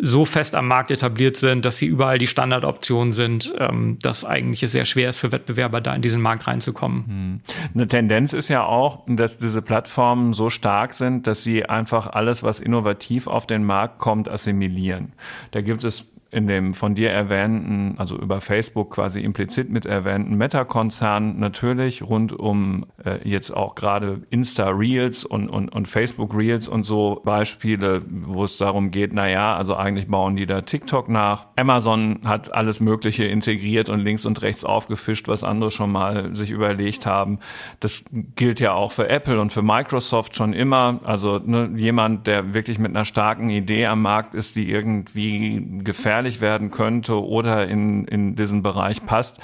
so 0.00 0.24
fest 0.24 0.54
am 0.54 0.68
Markt 0.68 0.90
etabliert 0.90 1.36
sind, 1.36 1.64
dass 1.64 1.78
sie 1.78 1.86
überall 1.86 2.18
die 2.18 2.26
Standardoptionen 2.26 3.12
sind, 3.12 3.52
ähm, 3.58 3.98
dass 4.00 4.24
eigentlich 4.24 4.62
es 4.62 4.72
sehr 4.72 4.84
schwer 4.84 5.08
ist 5.08 5.18
für 5.18 5.32
Wettbewerber 5.32 5.80
da 5.80 5.94
in 5.94 6.02
diesen 6.02 6.20
Markt 6.20 6.46
reinzukommen. 6.46 7.06
Hm. 7.06 7.40
Eine 7.74 7.86
Tendenz 7.86 8.32
ist 8.32 8.48
ja 8.48 8.64
auch, 8.64 9.04
dass 9.06 9.38
diese 9.38 9.62
Plattformen 9.62 10.34
so 10.34 10.50
stark 10.50 10.94
sind, 10.94 11.26
dass 11.26 11.42
sie 11.42 11.64
einfach 11.64 12.06
alles, 12.08 12.42
was 12.42 12.60
innovativ 12.60 13.26
auf 13.26 13.46
den 13.46 13.64
Markt 13.64 13.98
kommt, 13.98 14.28
assimilieren. 14.28 15.12
Da 15.50 15.62
gibt 15.62 15.84
es 15.84 16.12
in 16.30 16.46
dem 16.46 16.74
von 16.74 16.94
dir 16.94 17.10
erwähnten, 17.10 17.94
also 17.96 18.18
über 18.18 18.42
Facebook 18.42 18.90
quasi 18.94 19.20
implizit 19.20 19.70
mit 19.70 19.86
erwähnten 19.86 20.36
Meta-Konzern 20.36 21.38
natürlich 21.38 22.02
rund 22.02 22.38
um 22.38 22.84
äh, 23.02 23.26
jetzt 23.26 23.50
auch 23.50 23.74
gerade 23.74 24.20
Insta-Reels 24.28 25.24
und, 25.24 25.48
und, 25.48 25.70
und 25.70 25.88
Facebook-Reels 25.88 26.68
und 26.68 26.84
so 26.84 27.22
Beispiele, 27.24 28.02
wo 28.08 28.44
es 28.44 28.58
darum 28.58 28.90
geht, 28.90 29.14
na 29.14 29.26
ja, 29.28 29.56
also 29.56 29.74
eigentlich 29.74 30.08
bauen 30.08 30.36
die 30.36 30.44
da 30.44 30.60
TikTok 30.60 31.08
nach. 31.08 31.46
Amazon 31.56 32.20
hat 32.24 32.52
alles 32.52 32.80
Mögliche 32.80 33.24
integriert 33.24 33.88
und 33.88 34.00
links 34.00 34.26
und 34.26 34.42
rechts 34.42 34.64
aufgefischt, 34.64 35.28
was 35.28 35.44
andere 35.44 35.70
schon 35.70 35.90
mal 35.90 36.36
sich 36.36 36.50
überlegt 36.50 37.06
haben. 37.06 37.38
Das 37.80 38.04
gilt 38.36 38.60
ja 38.60 38.72
auch 38.74 38.92
für 38.92 39.08
Apple 39.08 39.40
und 39.40 39.50
für 39.50 39.62
Microsoft 39.62 40.36
schon 40.36 40.52
immer. 40.52 41.00
Also 41.04 41.38
ne, 41.38 41.70
jemand, 41.74 42.26
der 42.26 42.52
wirklich 42.52 42.78
mit 42.78 42.90
einer 42.90 43.06
starken 43.06 43.48
Idee 43.48 43.86
am 43.86 44.02
Markt 44.02 44.34
ist, 44.34 44.56
die 44.56 44.70
irgendwie 44.70 45.80
gefährdet 45.82 46.17
gefährlich 46.18 46.40
werden 46.40 46.70
könnte 46.70 47.22
oder 47.22 47.68
in, 47.68 48.04
in 48.06 48.34
diesen 48.34 48.62
Bereich 48.62 49.06
passt, 49.06 49.40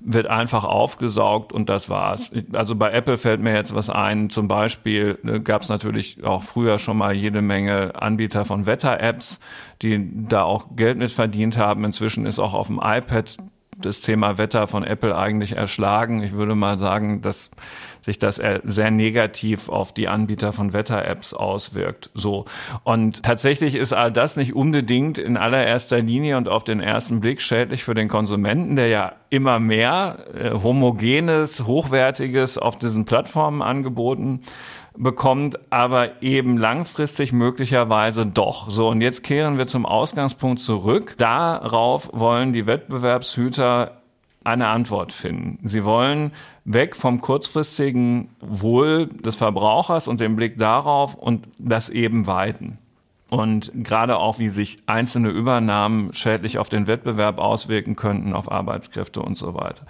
wird 0.00 0.26
einfach 0.26 0.64
aufgesaugt 0.64 1.52
und 1.52 1.68
das 1.68 1.88
war's. 1.88 2.32
Also 2.52 2.74
bei 2.74 2.90
Apple 2.90 3.16
fällt 3.16 3.40
mir 3.40 3.54
jetzt 3.54 3.74
was 3.74 3.88
ein. 3.88 4.28
Zum 4.28 4.48
Beispiel 4.48 5.18
ne, 5.22 5.40
gab 5.40 5.62
es 5.62 5.68
natürlich 5.68 6.22
auch 6.24 6.42
früher 6.42 6.78
schon 6.78 6.98
mal 6.98 7.14
jede 7.14 7.42
Menge 7.42 7.94
Anbieter 7.94 8.44
von 8.44 8.66
Wetter-Apps, 8.66 9.40
die 9.82 10.26
da 10.28 10.42
auch 10.42 10.66
Geld 10.76 10.98
mit 10.98 11.12
verdient 11.12 11.56
haben. 11.56 11.84
Inzwischen 11.84 12.26
ist 12.26 12.38
auch 12.38 12.54
auf 12.54 12.66
dem 12.66 12.80
iPad 12.82 13.36
das 13.78 14.00
Thema 14.00 14.36
Wetter 14.38 14.66
von 14.66 14.84
Apple 14.84 15.16
eigentlich 15.16 15.52
erschlagen. 15.52 16.22
Ich 16.22 16.32
würde 16.32 16.54
mal 16.54 16.78
sagen, 16.78 17.22
dass 17.22 17.50
sich 18.06 18.18
das 18.20 18.40
sehr 18.62 18.90
negativ 18.92 19.68
auf 19.68 19.92
die 19.92 20.06
Anbieter 20.06 20.52
von 20.52 20.72
Wetter-Apps 20.72 21.34
auswirkt. 21.34 22.10
So. 22.14 22.44
Und 22.84 23.24
tatsächlich 23.24 23.74
ist 23.74 23.92
all 23.92 24.12
das 24.12 24.36
nicht 24.36 24.54
unbedingt 24.54 25.18
in 25.18 25.36
allererster 25.36 26.00
Linie 26.00 26.36
und 26.36 26.48
auf 26.48 26.62
den 26.62 26.78
ersten 26.78 27.20
Blick 27.20 27.42
schädlich 27.42 27.82
für 27.82 27.94
den 27.94 28.06
Konsumenten, 28.06 28.76
der 28.76 28.86
ja 28.86 29.12
immer 29.28 29.58
mehr 29.58 30.24
äh, 30.34 30.50
homogenes, 30.52 31.66
hochwertiges 31.66 32.58
auf 32.58 32.78
diesen 32.78 33.06
Plattformen 33.06 33.60
angeboten 33.60 34.42
bekommt, 34.96 35.58
aber 35.70 36.22
eben 36.22 36.58
langfristig 36.58 37.32
möglicherweise 37.32 38.24
doch. 38.24 38.70
So, 38.70 38.88
und 38.88 39.00
jetzt 39.00 39.24
kehren 39.24 39.58
wir 39.58 39.66
zum 39.66 39.84
Ausgangspunkt 39.84 40.60
zurück. 40.60 41.16
Darauf 41.18 42.08
wollen 42.12 42.52
die 42.52 42.68
Wettbewerbshüter 42.68 44.00
eine 44.44 44.68
Antwort 44.68 45.12
finden. 45.12 45.66
Sie 45.66 45.84
wollen 45.84 46.30
weg 46.66 46.96
vom 46.96 47.20
kurzfristigen 47.20 48.28
Wohl 48.40 49.06
des 49.06 49.36
Verbrauchers 49.36 50.08
und 50.08 50.20
dem 50.20 50.36
Blick 50.36 50.58
darauf 50.58 51.14
und 51.14 51.48
das 51.58 51.88
eben 51.88 52.26
weiten. 52.26 52.78
Und 53.28 53.70
gerade 53.74 54.18
auch, 54.18 54.38
wie 54.38 54.48
sich 54.48 54.78
einzelne 54.86 55.30
Übernahmen 55.30 56.12
schädlich 56.12 56.58
auf 56.58 56.68
den 56.68 56.86
Wettbewerb 56.86 57.38
auswirken 57.38 57.96
könnten, 57.96 58.32
auf 58.34 58.50
Arbeitskräfte 58.50 59.22
und 59.22 59.38
so 59.38 59.54
weiter. 59.54 59.86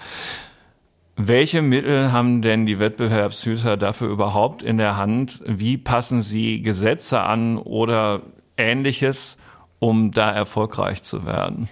Welche 1.16 1.62
Mittel 1.62 2.12
haben 2.12 2.42
denn 2.42 2.66
die 2.66 2.78
Wettbewerbshüter 2.78 3.78
dafür 3.78 4.08
überhaupt 4.10 4.62
in 4.62 4.76
der 4.76 4.98
Hand? 4.98 5.42
Wie 5.46 5.78
passen 5.78 6.20
sie 6.20 6.60
Gesetze 6.60 7.22
an 7.22 7.56
oder 7.56 8.20
ähnliches, 8.58 9.38
um 9.78 10.10
da 10.10 10.30
erfolgreich 10.30 11.02
zu 11.02 11.24
werden? 11.24 11.70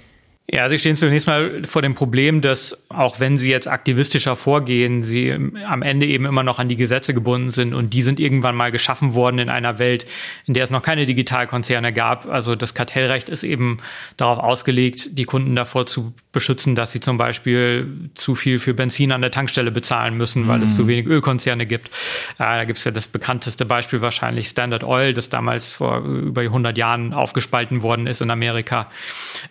Ja, 0.50 0.68
Sie 0.68 0.78
stehen 0.78 0.94
zunächst 0.94 1.26
mal 1.26 1.62
vor 1.64 1.80
dem 1.80 1.94
Problem, 1.94 2.42
dass 2.42 2.84
auch 2.90 3.18
wenn 3.18 3.38
Sie 3.38 3.50
jetzt 3.50 3.66
aktivistischer 3.66 4.36
vorgehen, 4.36 5.02
Sie 5.02 5.32
am 5.32 5.80
Ende 5.80 6.04
eben 6.04 6.26
immer 6.26 6.42
noch 6.42 6.58
an 6.58 6.68
die 6.68 6.76
Gesetze 6.76 7.14
gebunden 7.14 7.50
sind 7.50 7.72
und 7.72 7.94
die 7.94 8.02
sind 8.02 8.20
irgendwann 8.20 8.54
mal 8.54 8.70
geschaffen 8.70 9.14
worden 9.14 9.38
in 9.38 9.48
einer 9.48 9.78
Welt, 9.78 10.04
in 10.44 10.52
der 10.52 10.64
es 10.64 10.70
noch 10.70 10.82
keine 10.82 11.06
Digitalkonzerne 11.06 11.94
gab. 11.94 12.26
Also 12.26 12.56
das 12.56 12.74
Kartellrecht 12.74 13.30
ist 13.30 13.42
eben 13.42 13.78
darauf 14.18 14.38
ausgelegt, 14.38 15.16
die 15.16 15.24
Kunden 15.24 15.56
davor 15.56 15.86
zu 15.86 16.12
beschützen, 16.32 16.74
dass 16.74 16.92
sie 16.92 17.00
zum 17.00 17.16
Beispiel 17.16 18.10
zu 18.14 18.34
viel 18.34 18.58
für 18.58 18.74
Benzin 18.74 19.12
an 19.12 19.22
der 19.22 19.30
Tankstelle 19.30 19.70
bezahlen 19.70 20.14
müssen, 20.18 20.46
weil 20.46 20.58
mhm. 20.58 20.64
es 20.64 20.76
zu 20.76 20.86
wenig 20.86 21.06
Ölkonzerne 21.06 21.64
gibt. 21.64 21.90
Da 22.36 22.64
gibt 22.64 22.78
es 22.78 22.84
ja 22.84 22.90
das 22.90 23.08
bekannteste 23.08 23.64
Beispiel 23.64 24.02
wahrscheinlich 24.02 24.48
Standard 24.48 24.84
Oil, 24.84 25.14
das 25.14 25.30
damals 25.30 25.72
vor 25.72 26.04
über 26.04 26.42
100 26.42 26.76
Jahren 26.76 27.14
aufgespalten 27.14 27.82
worden 27.82 28.06
ist 28.06 28.20
in 28.20 28.30
Amerika. 28.30 28.90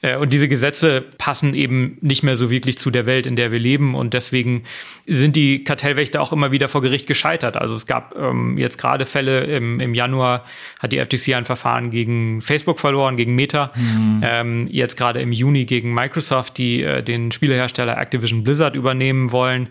Äh, 0.02 0.18
und 0.18 0.32
diese 0.32 0.48
Gesetze 0.48 0.83
passen 1.18 1.54
eben 1.54 1.98
nicht 2.02 2.24
mehr 2.24 2.36
so 2.36 2.50
wirklich 2.50 2.78
zu 2.78 2.92
der 2.92 3.06
Welt, 3.06 3.26
in 3.26 3.36
der 3.36 3.52
wir 3.52 3.60
leben. 3.60 3.96
Und 3.96 4.14
deswegen 4.14 4.64
sind 5.08 5.36
die 5.36 5.64
Kartellwächter 5.64 6.22
auch 6.22 6.32
immer 6.32 6.52
wieder 6.52 6.68
vor 6.68 6.82
Gericht 6.82 7.08
gescheitert. 7.08 7.58
Also 7.58 7.76
es 7.76 7.86
gab 7.86 8.16
ähm, 8.18 8.58
jetzt 8.58 8.78
gerade 8.78 9.06
Fälle 9.06 9.42
im, 9.42 9.80
im 9.80 9.94
Januar 9.94 10.46
hat 10.80 10.92
die 10.92 11.00
FTC 11.00 11.36
ein 11.36 11.46
Verfahren 11.46 11.92
gegen 11.92 12.42
Facebook 12.42 12.80
verloren, 12.80 13.18
gegen 13.18 13.36
Meta. 13.36 13.72
Mhm. 13.76 14.22
Ähm, 14.24 14.68
jetzt 14.70 14.98
gerade 14.98 15.22
im 15.22 15.32
Juni 15.32 15.66
gegen 15.66 15.94
Microsoft, 15.94 16.58
die 16.58 16.84
äh, 16.84 17.04
den 17.04 17.32
Spielehersteller 17.32 17.98
Activision 17.98 18.44
Blizzard 18.44 18.76
übernehmen 18.76 19.32
wollen. 19.32 19.70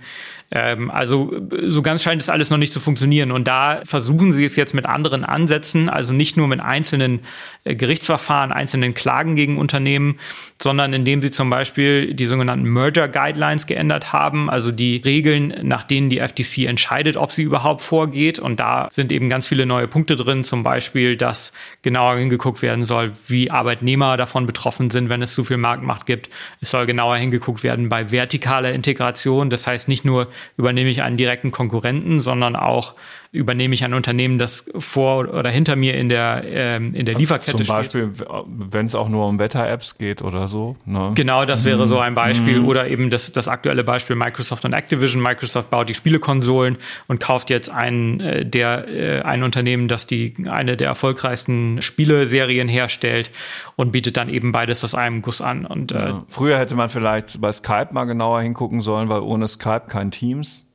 Ähm, 0.54 0.90
also 0.90 1.32
so 1.62 1.80
ganz 1.80 2.02
scheint 2.02 2.20
es 2.20 2.28
alles 2.28 2.50
noch 2.50 2.58
nicht 2.58 2.72
zu 2.72 2.80
funktionieren. 2.80 3.32
Und 3.32 3.48
da 3.48 3.80
versuchen 3.84 4.32
sie 4.32 4.44
es 4.44 4.54
jetzt 4.54 4.74
mit 4.74 4.84
anderen 4.84 5.24
Ansätzen, 5.24 5.88
also 5.88 6.12
nicht 6.12 6.36
nur 6.36 6.46
mit 6.46 6.60
einzelnen 6.60 7.20
äh, 7.64 7.74
Gerichtsverfahren, 7.74 8.52
einzelnen 8.52 8.92
Klagen 8.92 9.34
gegen 9.34 9.56
Unternehmen, 9.58 10.18
sondern 10.60 10.92
indem 10.92 11.22
sie 11.22 11.30
zum 11.30 11.48
Beispiel 11.48 12.14
die 12.14 12.26
sogenannten 12.26 12.66
Merger 12.66 13.08
Guidelines 13.08 13.66
geändert 13.66 14.12
haben, 14.12 14.50
also 14.50 14.72
die 14.72 14.98
Regeln, 15.02 15.54
nach 15.62 15.84
denen 15.84 16.10
die 16.10 16.20
FTC 16.20 16.66
entscheidet, 16.66 17.16
ob 17.16 17.32
sie 17.32 17.42
überhaupt 17.42 17.80
vorgeht. 17.80 18.38
Und 18.38 18.60
da 18.60 18.88
sind 18.90 19.10
eben 19.10 19.30
ganz 19.30 19.46
viele 19.46 19.64
neue 19.64 19.88
Punkte 19.88 20.16
drin, 20.16 20.44
zum 20.44 20.62
Beispiel, 20.62 21.16
dass 21.16 21.52
genauer 21.80 22.16
hingeguckt 22.16 22.60
werden 22.60 22.84
soll, 22.84 23.12
wie 23.26 23.50
Arbeitnehmer 23.50 24.18
davon 24.18 24.46
betroffen 24.46 24.90
sind, 24.90 25.08
wenn 25.08 25.22
es 25.22 25.34
zu 25.34 25.44
viel 25.44 25.56
Marktmacht 25.56 26.04
gibt. 26.04 26.28
Es 26.60 26.70
soll 26.70 26.84
genauer 26.84 27.16
hingeguckt 27.16 27.62
werden 27.62 27.88
bei 27.88 28.08
vertikaler 28.08 28.72
Integration, 28.72 29.48
das 29.48 29.66
heißt 29.66 29.88
nicht 29.88 30.04
nur 30.04 30.28
übernehme 30.56 30.90
ich 30.90 31.02
einen 31.02 31.16
direkten 31.16 31.50
Konkurrenten, 31.50 32.20
sondern 32.20 32.56
auch 32.56 32.94
übernehme 33.32 33.74
ich 33.74 33.82
ein 33.82 33.94
Unternehmen, 33.94 34.38
das 34.38 34.66
vor 34.78 35.26
oder 35.32 35.48
hinter 35.48 35.74
mir 35.74 35.94
in 35.94 36.10
der, 36.10 36.42
ähm, 36.46 36.92
in 36.94 37.06
der 37.06 37.14
Lieferkette 37.14 37.64
steht. 37.64 37.66
Zum 37.66 37.74
Beispiel, 37.76 38.12
wenn 38.46 38.84
es 38.84 38.94
auch 38.94 39.08
nur 39.08 39.26
um 39.26 39.38
Wetter-Apps 39.38 39.96
geht 39.96 40.20
oder 40.20 40.48
so. 40.48 40.76
Ne? 40.84 41.12
Genau, 41.14 41.46
das 41.46 41.64
wäre 41.64 41.86
so 41.86 41.98
ein 41.98 42.14
Beispiel. 42.14 42.60
Mhm. 42.60 42.68
Oder 42.68 42.88
eben 42.88 43.08
das, 43.08 43.32
das 43.32 43.48
aktuelle 43.48 43.84
Beispiel 43.84 44.16
Microsoft 44.16 44.66
und 44.66 44.74
Activision. 44.74 45.22
Microsoft 45.22 45.70
baut 45.70 45.88
die 45.88 45.94
Spielekonsolen 45.94 46.76
und 47.08 47.20
kauft 47.20 47.48
jetzt 47.48 47.70
ein, 47.70 48.20
äh, 48.20 48.44
der, 48.44 48.88
äh, 48.88 49.22
ein 49.22 49.42
Unternehmen, 49.42 49.88
das 49.88 50.06
die, 50.06 50.34
eine 50.50 50.76
der 50.76 50.88
erfolgreichsten 50.88 51.80
Spieleserien 51.80 52.68
herstellt 52.68 53.30
und 53.76 53.92
bietet 53.92 54.18
dann 54.18 54.28
eben 54.28 54.52
beides 54.52 54.84
aus 54.84 54.94
einem 54.94 55.22
Guss 55.22 55.40
an. 55.40 55.64
Und, 55.64 55.90
äh, 55.92 55.94
ja. 55.94 56.24
Früher 56.28 56.58
hätte 56.58 56.74
man 56.74 56.90
vielleicht 56.90 57.40
bei 57.40 57.50
Skype 57.50 57.88
mal 57.92 58.04
genauer 58.04 58.42
hingucken 58.42 58.82
sollen, 58.82 59.08
weil 59.08 59.20
ohne 59.20 59.48
Skype 59.48 59.84
kein 59.88 60.10
Teams. 60.10 60.68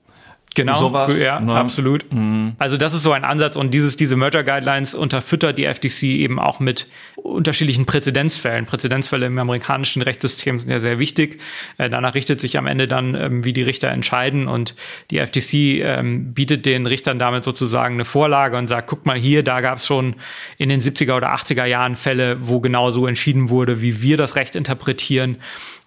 Genau, 0.56 0.80
sowas, 0.80 1.20
ja, 1.20 1.40
ne? 1.40 1.54
absolut. 1.54 2.12
Mhm. 2.12 2.54
Also 2.58 2.78
das 2.78 2.94
ist 2.94 3.04
so 3.04 3.12
ein 3.12 3.24
Ansatz 3.24 3.56
und 3.56 3.74
dieses, 3.74 3.96
diese 3.96 4.16
Merger 4.16 4.44
Guidelines 4.44 4.96
unterfüttert 4.96 5.58
die 5.58 5.66
FTC 5.66 6.04
eben 6.04 6.40
auch 6.40 6.60
mit 6.60 6.88
unterschiedlichen 7.18 7.86
Präzedenzfällen. 7.86 8.66
Präzedenzfälle 8.66 9.26
im 9.26 9.38
amerikanischen 9.38 10.02
Rechtssystem 10.02 10.60
sind 10.60 10.70
ja 10.70 10.80
sehr 10.80 11.00
wichtig. 11.00 11.42
Äh, 11.78 11.90
danach 11.90 12.16
richtet 12.16 12.40
sich 12.40 12.58
am 12.58 12.68
Ende 12.68 12.88
dann, 12.88 13.16
ähm, 13.16 13.44
wie 13.44 13.54
die 13.54 13.64
Richter 13.64 13.90
entscheiden 13.90 14.48
und 14.48 14.76
die 15.12 15.18
FTC 15.18 15.54
ähm, 15.84 16.34
bietet 16.34 16.66
den 16.66 16.86
Richtern 16.86 17.20
damit 17.20 17.44
sozusagen 17.44 17.96
eine 17.96 18.06
Vorlage 18.06 18.58
und 18.58 18.68
sagt, 18.68 18.88
guck 18.88 19.06
mal 19.06 19.18
hier, 19.18 19.44
da 19.44 19.62
gab 19.62 19.80
es 19.80 19.86
schon 19.86 20.16
in 20.58 20.70
den 20.70 20.82
70er 20.82 21.18
oder 21.18 21.34
80er 21.34 21.66
Jahren 21.66 21.96
Fälle, 21.96 22.38
wo 22.40 22.60
genau 22.60 22.92
so 22.92 23.08
entschieden 23.08 23.50
wurde, 23.50 23.82
wie 23.82 24.02
wir 24.02 24.18
das 24.18 24.36
Recht 24.36 24.56
interpretieren 24.56 25.38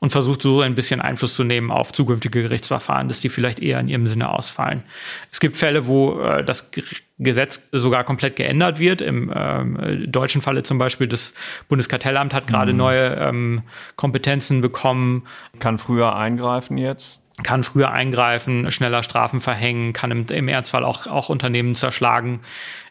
und 0.01 0.11
versucht 0.11 0.43
so 0.43 0.61
ein 0.61 0.75
bisschen 0.75 1.01
Einfluss 1.01 1.35
zu 1.35 1.45
nehmen 1.45 1.71
auf 1.71 1.93
zukünftige 1.93 2.43
Gerichtsverfahren, 2.43 3.09
dass 3.09 3.21
die 3.21 3.29
vielleicht 3.29 3.61
eher 3.61 3.81
in 3.81 3.89
ihrem 3.89 4.07
Sinne 4.07 4.31
ausfallen. 4.31 4.83
Es 5.31 5.41
gibt 5.41 5.57
Fälle, 5.57 5.87
wo 5.87 6.21
äh, 6.21 6.45
das 6.45 6.71
Gesetz 7.21 7.69
sogar 7.71 8.05
komplett 8.05 8.37
geändert 8.37 8.79
wird. 8.79 9.03
Im 9.03 9.31
äh, 9.31 10.07
deutschen 10.07 10.41
Falle 10.41 10.63
zum 10.63 10.79
Beispiel 10.79 11.07
das 11.07 11.35
Bundeskartellamt 11.69 12.35
hat 12.35 12.47
gerade 12.47 12.73
mhm. 12.73 12.79
neue 12.79 13.15
ähm, 13.17 13.63
Kompetenzen 13.97 14.61
bekommen. 14.61 15.27
Kann 15.59 15.79
früher 15.79 16.17
eingreifen 16.17 16.79
jetzt? 16.79 17.20
Kann 17.43 17.63
früher 17.63 17.91
eingreifen, 17.91 18.71
schneller 18.71 19.03
Strafen 19.03 19.41
verhängen, 19.41 19.93
kann 19.93 20.11
im, 20.11 20.27
im 20.27 20.49
Ernstfall 20.49 20.85
auch, 20.85 21.07
auch 21.07 21.29
Unternehmen 21.29 21.75
zerschlagen. 21.75 22.41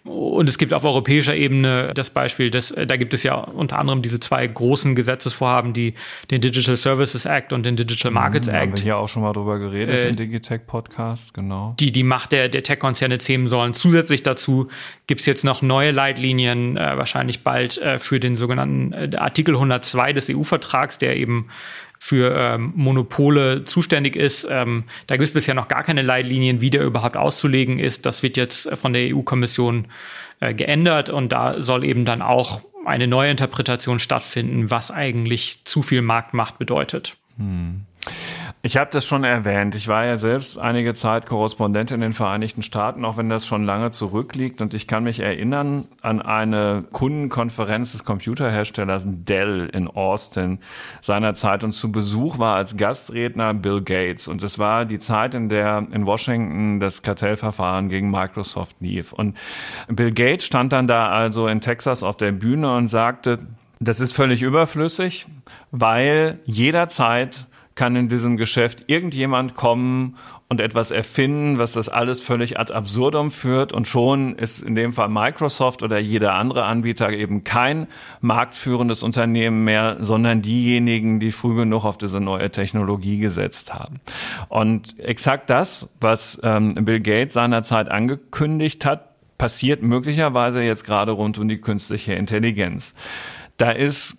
Und 0.05 0.47
es 0.47 0.57
gibt 0.57 0.73
auf 0.73 0.85
europäischer 0.85 1.35
Ebene 1.35 1.91
das 1.93 2.09
Beispiel, 2.09 2.49
dass, 2.49 2.73
da 2.73 2.95
gibt 2.95 3.13
es 3.13 3.23
ja 3.23 3.35
unter 3.35 3.77
anderem 3.77 4.01
diese 4.01 4.19
zwei 4.19 4.47
großen 4.47 4.95
Gesetzesvorhaben, 4.95 5.73
die 5.73 5.93
den 6.31 6.39
Digital 6.39 6.77
Services 6.77 7.25
Act 7.25 7.51
und 7.51 7.63
den 7.63 7.75
Digital 7.75 8.11
Markets 8.11 8.47
mhm, 8.47 8.53
Act. 8.53 8.61
Haben 8.61 8.77
wir 8.77 8.83
hier 8.83 8.97
auch 8.97 9.09
schon 9.09 9.23
mal 9.23 9.33
drüber 9.33 9.59
geredet 9.59 10.05
äh, 10.05 10.09
im 10.09 10.15
Digitech 10.15 10.65
Podcast, 10.65 11.33
genau. 11.33 11.75
Die 11.79 11.91
die 11.91 12.03
Macht 12.03 12.31
der, 12.31 12.47
der 12.47 12.63
Tech-Konzerne 12.63 13.17
zähmen 13.17 13.47
sollen. 13.47 13.73
Zusätzlich 13.73 14.23
dazu 14.23 14.69
gibt 15.05 15.19
es 15.19 15.25
jetzt 15.25 15.43
noch 15.43 15.61
neue 15.61 15.91
Leitlinien, 15.91 16.77
äh, 16.77 16.97
wahrscheinlich 16.97 17.43
bald 17.43 17.77
äh, 17.77 17.99
für 17.99 18.21
den 18.21 18.35
sogenannten 18.35 18.93
äh, 18.93 19.17
Artikel 19.17 19.55
102 19.55 20.13
des 20.13 20.29
EU-Vertrags, 20.29 20.97
der 20.97 21.17
eben 21.17 21.49
für 21.99 22.33
ähm, 22.35 22.71
Monopole 22.75 23.65
zuständig 23.65 24.15
ist. 24.15 24.47
Ähm, 24.49 24.85
da 25.07 25.17
gibt 25.17 25.27
es 25.27 25.33
bisher 25.33 25.53
noch 25.53 25.67
gar 25.67 25.83
keine 25.83 26.01
Leitlinien, 26.01 26.61
wie 26.61 26.69
der 26.69 26.83
überhaupt 26.83 27.17
auszulegen 27.17 27.77
ist. 27.77 28.05
Das 28.05 28.23
wird 28.23 28.37
jetzt 28.37 28.69
von 28.77 28.93
der 28.93 29.13
EU-Kommission 29.13 29.87
äh, 30.39 30.53
geändert 30.53 31.09
und 31.09 31.33
da 31.33 31.61
soll 31.61 31.83
eben 31.83 32.05
dann 32.05 32.21
auch 32.21 32.61
eine 32.85 33.07
neue 33.07 33.29
Interpretation 33.29 33.99
stattfinden, 33.99 34.71
was 34.71 34.91
eigentlich 34.91 35.59
zu 35.65 35.81
viel 35.81 36.01
Marktmacht 36.01 36.57
bedeutet. 36.57 37.17
Hm. 37.37 37.81
Ich 38.61 38.75
habe 38.75 38.89
das 38.91 39.05
schon 39.05 39.23
erwähnt. 39.23 39.73
Ich 39.75 39.87
war 39.87 40.03
ja 40.03 40.17
selbst 40.17 40.59
einige 40.59 40.93
Zeit 40.93 41.25
Korrespondent 41.25 41.91
in 41.91 42.01
den 42.01 42.11
Vereinigten 42.11 42.61
Staaten, 42.61 43.05
auch 43.05 43.15
wenn 43.15 43.29
das 43.29 43.47
schon 43.47 43.63
lange 43.63 43.91
zurückliegt. 43.91 44.59
Und 44.59 44.73
ich 44.73 44.85
kann 44.85 45.05
mich 45.05 45.21
erinnern 45.21 45.85
an 46.01 46.21
eine 46.21 46.83
Kundenkonferenz 46.91 47.93
des 47.93 48.03
Computerherstellers 48.03 49.05
Dell 49.07 49.69
in 49.71 49.87
Austin 49.87 50.59
seinerzeit. 50.99 51.63
Und 51.63 51.71
zu 51.71 51.89
Besuch 51.89 52.37
war 52.37 52.57
als 52.57 52.75
Gastredner 52.75 53.53
Bill 53.53 53.81
Gates. 53.81 54.27
Und 54.27 54.43
es 54.43 54.59
war 54.59 54.83
die 54.83 54.99
Zeit, 54.99 55.35
in 55.35 55.47
der 55.47 55.87
in 55.93 56.05
Washington 56.05 56.81
das 56.81 57.01
Kartellverfahren 57.01 57.87
gegen 57.87 58.11
Microsoft 58.11 58.75
lief. 58.81 59.13
Und 59.13 59.37
Bill 59.87 60.11
Gates 60.11 60.45
stand 60.45 60.73
dann 60.73 60.85
da 60.85 61.07
also 61.07 61.47
in 61.47 61.61
Texas 61.61 62.03
auf 62.03 62.17
der 62.17 62.33
Bühne 62.33 62.75
und 62.75 62.89
sagte, 62.89 63.39
das 63.79 64.01
ist 64.01 64.11
völlig 64.11 64.41
überflüssig, 64.41 65.27
weil 65.71 66.39
jederzeit 66.43 67.45
kann 67.79 67.95
in 67.95 68.09
diesem 68.09 68.35
Geschäft 68.35 68.83
irgendjemand 68.87 69.55
kommen 69.55 70.17
und 70.49 70.59
etwas 70.59 70.91
erfinden, 70.91 71.59
was 71.59 71.71
das 71.71 71.87
alles 71.87 72.19
völlig 72.19 72.59
ad 72.59 72.73
absurdum 72.73 73.31
führt 73.31 73.71
und 73.71 73.87
schon 73.87 74.35
ist 74.35 74.59
in 74.59 74.75
dem 74.75 74.91
Fall 74.91 75.07
Microsoft 75.07 75.81
oder 75.81 75.97
jeder 75.97 76.33
andere 76.33 76.65
Anbieter 76.65 77.09
eben 77.13 77.45
kein 77.45 77.87
marktführendes 78.19 79.01
Unternehmen 79.01 79.63
mehr, 79.63 79.95
sondern 80.01 80.41
diejenigen, 80.41 81.21
die 81.21 81.31
früh 81.31 81.55
genug 81.55 81.85
auf 81.85 81.97
diese 81.97 82.19
neue 82.19 82.51
Technologie 82.51 83.17
gesetzt 83.17 83.73
haben. 83.73 84.01
Und 84.49 84.99
exakt 84.99 85.49
das, 85.49 85.87
was 86.01 86.37
ähm, 86.43 86.75
Bill 86.83 86.99
Gates 86.99 87.33
seinerzeit 87.33 87.89
angekündigt 87.89 88.83
hat, 88.83 89.37
passiert 89.37 89.83
möglicherweise 89.83 90.61
jetzt 90.61 90.83
gerade 90.83 91.13
rund 91.13 91.37
um 91.37 91.47
die 91.47 91.61
künstliche 91.61 92.11
Intelligenz. 92.13 92.93
Da 93.55 93.71
ist 93.71 94.17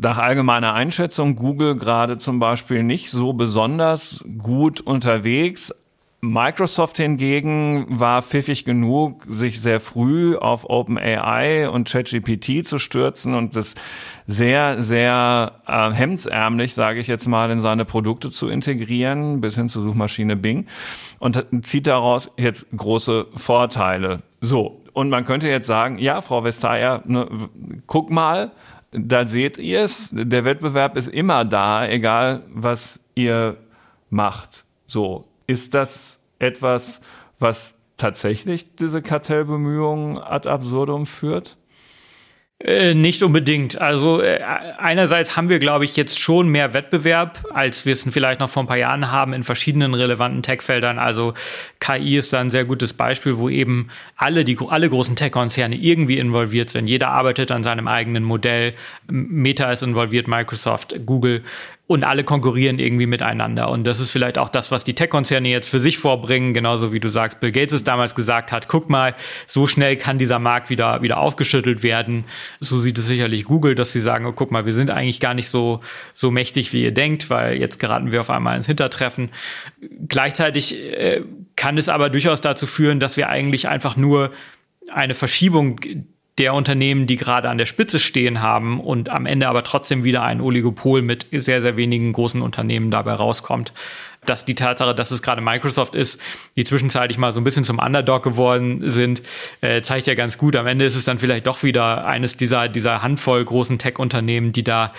nach 0.00 0.18
allgemeiner 0.18 0.74
Einschätzung 0.74 1.36
Google 1.36 1.76
gerade 1.76 2.18
zum 2.18 2.38
Beispiel 2.38 2.82
nicht 2.82 3.10
so 3.10 3.32
besonders 3.32 4.24
gut 4.38 4.80
unterwegs. 4.80 5.74
Microsoft 6.20 6.96
hingegen 6.96 7.86
war 7.88 8.22
pfiffig 8.22 8.64
genug, 8.64 9.24
sich 9.28 9.60
sehr 9.60 9.78
früh 9.78 10.36
auf 10.36 10.68
OpenAI 10.68 11.68
und 11.70 11.88
ChatGPT 11.88 12.66
zu 12.66 12.80
stürzen 12.80 13.34
und 13.34 13.54
das 13.54 13.76
sehr, 14.26 14.82
sehr 14.82 15.52
äh, 15.68 15.92
hemdsärmlich, 15.92 16.74
sage 16.74 16.98
ich 16.98 17.06
jetzt 17.06 17.28
mal, 17.28 17.50
in 17.52 17.60
seine 17.60 17.84
Produkte 17.84 18.30
zu 18.30 18.48
integrieren, 18.48 19.40
bis 19.40 19.54
hin 19.54 19.68
zur 19.68 19.82
Suchmaschine 19.82 20.34
Bing 20.34 20.66
und 21.20 21.44
zieht 21.62 21.86
daraus 21.86 22.32
jetzt 22.36 22.66
große 22.76 23.26
Vorteile. 23.36 24.22
So, 24.40 24.82
und 24.92 25.10
man 25.10 25.24
könnte 25.24 25.48
jetzt 25.48 25.68
sagen, 25.68 25.98
ja, 25.98 26.20
Frau 26.20 26.42
Vestager, 26.42 27.02
ne, 27.06 27.28
guck 27.86 28.10
mal, 28.10 28.50
da 29.06 29.26
seht 29.26 29.58
ihr 29.58 29.82
es, 29.82 30.10
der 30.12 30.44
Wettbewerb 30.44 30.96
ist 30.96 31.08
immer 31.08 31.44
da, 31.44 31.86
egal 31.86 32.44
was 32.48 33.00
ihr 33.14 33.58
macht. 34.10 34.64
So, 34.86 35.26
ist 35.46 35.74
das 35.74 36.18
etwas, 36.38 37.02
was 37.38 37.78
tatsächlich 37.98 38.74
diese 38.76 39.02
Kartellbemühungen 39.02 40.18
ad 40.18 40.48
absurdum 40.48 41.04
führt? 41.04 41.57
Äh, 42.60 42.94
nicht 42.94 43.22
unbedingt. 43.22 43.80
Also 43.80 44.20
äh, 44.20 44.40
einerseits 44.78 45.36
haben 45.36 45.48
wir, 45.48 45.60
glaube 45.60 45.84
ich, 45.84 45.94
jetzt 45.94 46.18
schon 46.18 46.48
mehr 46.48 46.74
Wettbewerb, 46.74 47.46
als 47.54 47.86
wir 47.86 47.92
es 47.92 48.04
vielleicht 48.10 48.40
noch 48.40 48.50
vor 48.50 48.64
ein 48.64 48.66
paar 48.66 48.76
Jahren 48.76 49.12
haben 49.12 49.32
in 49.32 49.44
verschiedenen 49.44 49.94
relevanten 49.94 50.42
Tech-Feldern. 50.42 50.98
Also 50.98 51.34
KI 51.78 52.16
ist 52.16 52.32
da 52.32 52.40
ein 52.40 52.50
sehr 52.50 52.64
gutes 52.64 52.94
Beispiel, 52.94 53.38
wo 53.38 53.48
eben 53.48 53.90
alle 54.16 54.42
die 54.42 54.58
alle 54.68 54.90
großen 54.90 55.14
Tech-Konzerne 55.14 55.76
irgendwie 55.76 56.18
involviert 56.18 56.68
sind. 56.70 56.88
Jeder 56.88 57.10
arbeitet 57.10 57.52
an 57.52 57.62
seinem 57.62 57.86
eigenen 57.86 58.24
Modell. 58.24 58.74
Meta 59.06 59.70
ist 59.70 59.84
involviert, 59.84 60.26
Microsoft, 60.26 61.06
Google 61.06 61.44
und 61.88 62.04
alle 62.04 62.22
konkurrieren 62.22 62.78
irgendwie 62.78 63.06
miteinander. 63.06 63.70
Und 63.70 63.84
das 63.84 63.98
ist 63.98 64.10
vielleicht 64.10 64.36
auch 64.36 64.50
das, 64.50 64.70
was 64.70 64.84
die 64.84 64.94
Tech-Konzerne 64.94 65.48
jetzt 65.48 65.70
für 65.70 65.80
sich 65.80 65.96
vorbringen, 65.96 66.52
genauso 66.52 66.92
wie 66.92 67.00
du 67.00 67.08
sagst, 67.08 67.40
Bill 67.40 67.50
Gates 67.50 67.72
es 67.72 67.82
damals 67.82 68.14
gesagt 68.14 68.52
hat, 68.52 68.68
guck 68.68 68.90
mal, 68.90 69.14
so 69.46 69.66
schnell 69.66 69.96
kann 69.96 70.18
dieser 70.18 70.38
Markt 70.38 70.68
wieder, 70.68 71.00
wieder 71.00 71.16
aufgeschüttelt 71.16 71.82
werden. 71.82 72.24
So 72.60 72.78
sieht 72.78 72.98
es 72.98 73.06
sicherlich 73.06 73.46
Google, 73.46 73.74
dass 73.74 73.90
sie 73.90 74.02
sagen, 74.02 74.26
oh, 74.26 74.32
guck 74.32 74.50
mal, 74.50 74.66
wir 74.66 74.74
sind 74.74 74.90
eigentlich 74.90 75.18
gar 75.18 75.32
nicht 75.32 75.48
so, 75.48 75.80
so 76.12 76.30
mächtig, 76.30 76.74
wie 76.74 76.84
ihr 76.84 76.92
denkt, 76.92 77.30
weil 77.30 77.56
jetzt 77.56 77.80
geraten 77.80 78.12
wir 78.12 78.20
auf 78.20 78.28
einmal 78.28 78.58
ins 78.58 78.66
Hintertreffen. 78.66 79.30
Gleichzeitig 80.08 80.92
äh, 80.92 81.22
kann 81.56 81.78
es 81.78 81.88
aber 81.88 82.10
durchaus 82.10 82.42
dazu 82.42 82.66
führen, 82.66 83.00
dass 83.00 83.16
wir 83.16 83.30
eigentlich 83.30 83.66
einfach 83.66 83.96
nur 83.96 84.30
eine 84.92 85.14
Verschiebung 85.14 85.80
der 86.38 86.54
Unternehmen, 86.54 87.06
die 87.06 87.16
gerade 87.16 87.48
an 87.48 87.58
der 87.58 87.66
Spitze 87.66 87.98
stehen 87.98 88.40
haben 88.40 88.80
und 88.80 89.08
am 89.08 89.26
Ende 89.26 89.48
aber 89.48 89.64
trotzdem 89.64 90.04
wieder 90.04 90.22
ein 90.22 90.40
Oligopol 90.40 91.02
mit 91.02 91.26
sehr, 91.32 91.60
sehr 91.60 91.76
wenigen 91.76 92.12
großen 92.12 92.42
Unternehmen 92.42 92.90
dabei 92.90 93.14
rauskommt. 93.14 93.72
Dass 94.24 94.44
die 94.44 94.54
Tatsache, 94.54 94.94
dass 94.94 95.10
es 95.10 95.22
gerade 95.22 95.40
Microsoft 95.40 95.94
ist, 95.94 96.20
die 96.56 96.64
zwischenzeitlich 96.64 97.18
mal 97.18 97.32
so 97.32 97.40
ein 97.40 97.44
bisschen 97.44 97.64
zum 97.64 97.78
Underdog 97.78 98.22
geworden 98.22 98.82
sind, 98.90 99.22
äh, 99.60 99.80
zeigt 99.80 100.06
ja 100.06 100.14
ganz 100.14 100.38
gut. 100.38 100.56
Am 100.56 100.66
Ende 100.66 100.84
ist 100.84 100.96
es 100.96 101.04
dann 101.04 101.18
vielleicht 101.18 101.46
doch 101.46 101.62
wieder 101.62 102.06
eines 102.06 102.36
dieser, 102.36 102.68
dieser 102.68 103.02
Handvoll 103.02 103.44
großen 103.44 103.78
Tech-Unternehmen, 103.78 104.52
die 104.52 104.64
da 104.64 104.92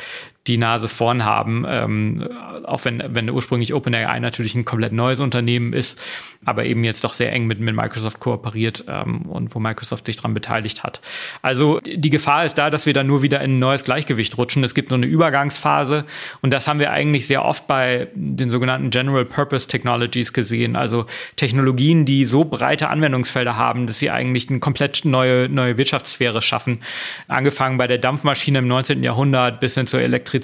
die 0.50 0.58
Nase 0.58 0.90
vorn 0.90 1.24
haben, 1.24 1.66
ähm, 1.68 2.28
auch 2.66 2.84
wenn, 2.84 3.04
wenn 3.08 3.30
ursprünglich 3.30 3.74
OpenAI 3.74 4.20
natürlich 4.20 4.56
ein 4.56 4.66
komplett 4.66 4.92
neues 4.92 5.20
Unternehmen 5.20 5.74
ist, 5.74 6.00
aber 6.46 6.66
eben 6.66 6.84
jetzt 6.84 7.04
doch 7.04 7.14
sehr 7.14 7.32
eng 7.32 7.46
mit, 7.48 7.60
mit 7.60 7.76
Microsoft 7.76 8.20
kooperiert 8.20 8.84
ähm, 8.88 9.22
und 9.24 9.54
wo 9.54 9.60
Microsoft 9.60 10.06
sich 10.06 10.16
daran 10.18 10.34
beteiligt 10.34 10.84
hat. 10.84 11.02
Also 11.42 11.80
die 11.86 12.10
Gefahr 12.10 12.46
ist 12.46 12.56
da, 12.56 12.70
dass 12.70 12.86
wir 12.86 12.94
dann 12.94 13.08
nur 13.08 13.22
wieder 13.22 13.42
in 13.42 13.56
ein 13.56 13.60
neues 13.60 13.84
Gleichgewicht 13.84 14.38
rutschen. 14.38 14.64
Es 14.64 14.74
gibt 14.74 14.90
so 14.90 14.96
eine 14.96 15.06
Übergangsphase 15.06 16.06
und 16.42 16.52
das 16.52 16.68
haben 16.68 16.80
wir 16.80 16.92
eigentlich 16.92 17.28
sehr 17.28 17.46
oft 17.46 17.68
bei 17.68 18.08
den 18.16 18.50
sogenannten 18.50 18.90
General 18.90 19.26
Purpose 19.26 19.68
Technologies 19.68 20.34
gesehen, 20.34 20.76
also 20.76 21.06
Technologien, 21.36 22.06
die 22.06 22.26
so 22.26 22.44
breite 22.44 22.90
Anwendungsfelder 22.90 23.56
haben, 23.56 23.86
dass 23.86 24.00
sie 24.00 24.10
eigentlich 24.10 24.50
eine 24.50 24.60
komplett 24.60 25.06
neue, 25.06 25.48
neue 25.48 25.78
Wirtschaftssphäre 25.78 26.42
schaffen. 26.42 26.82
Angefangen 27.28 27.78
bei 27.78 27.88
der 27.88 28.00
Dampfmaschine 28.00 28.60
im 28.60 28.68
19. 28.68 29.04
Jahrhundert 29.04 29.60
bis 29.60 29.76
hin 29.76 29.86
zur 29.86 30.02
Elektrizität, 30.02 30.39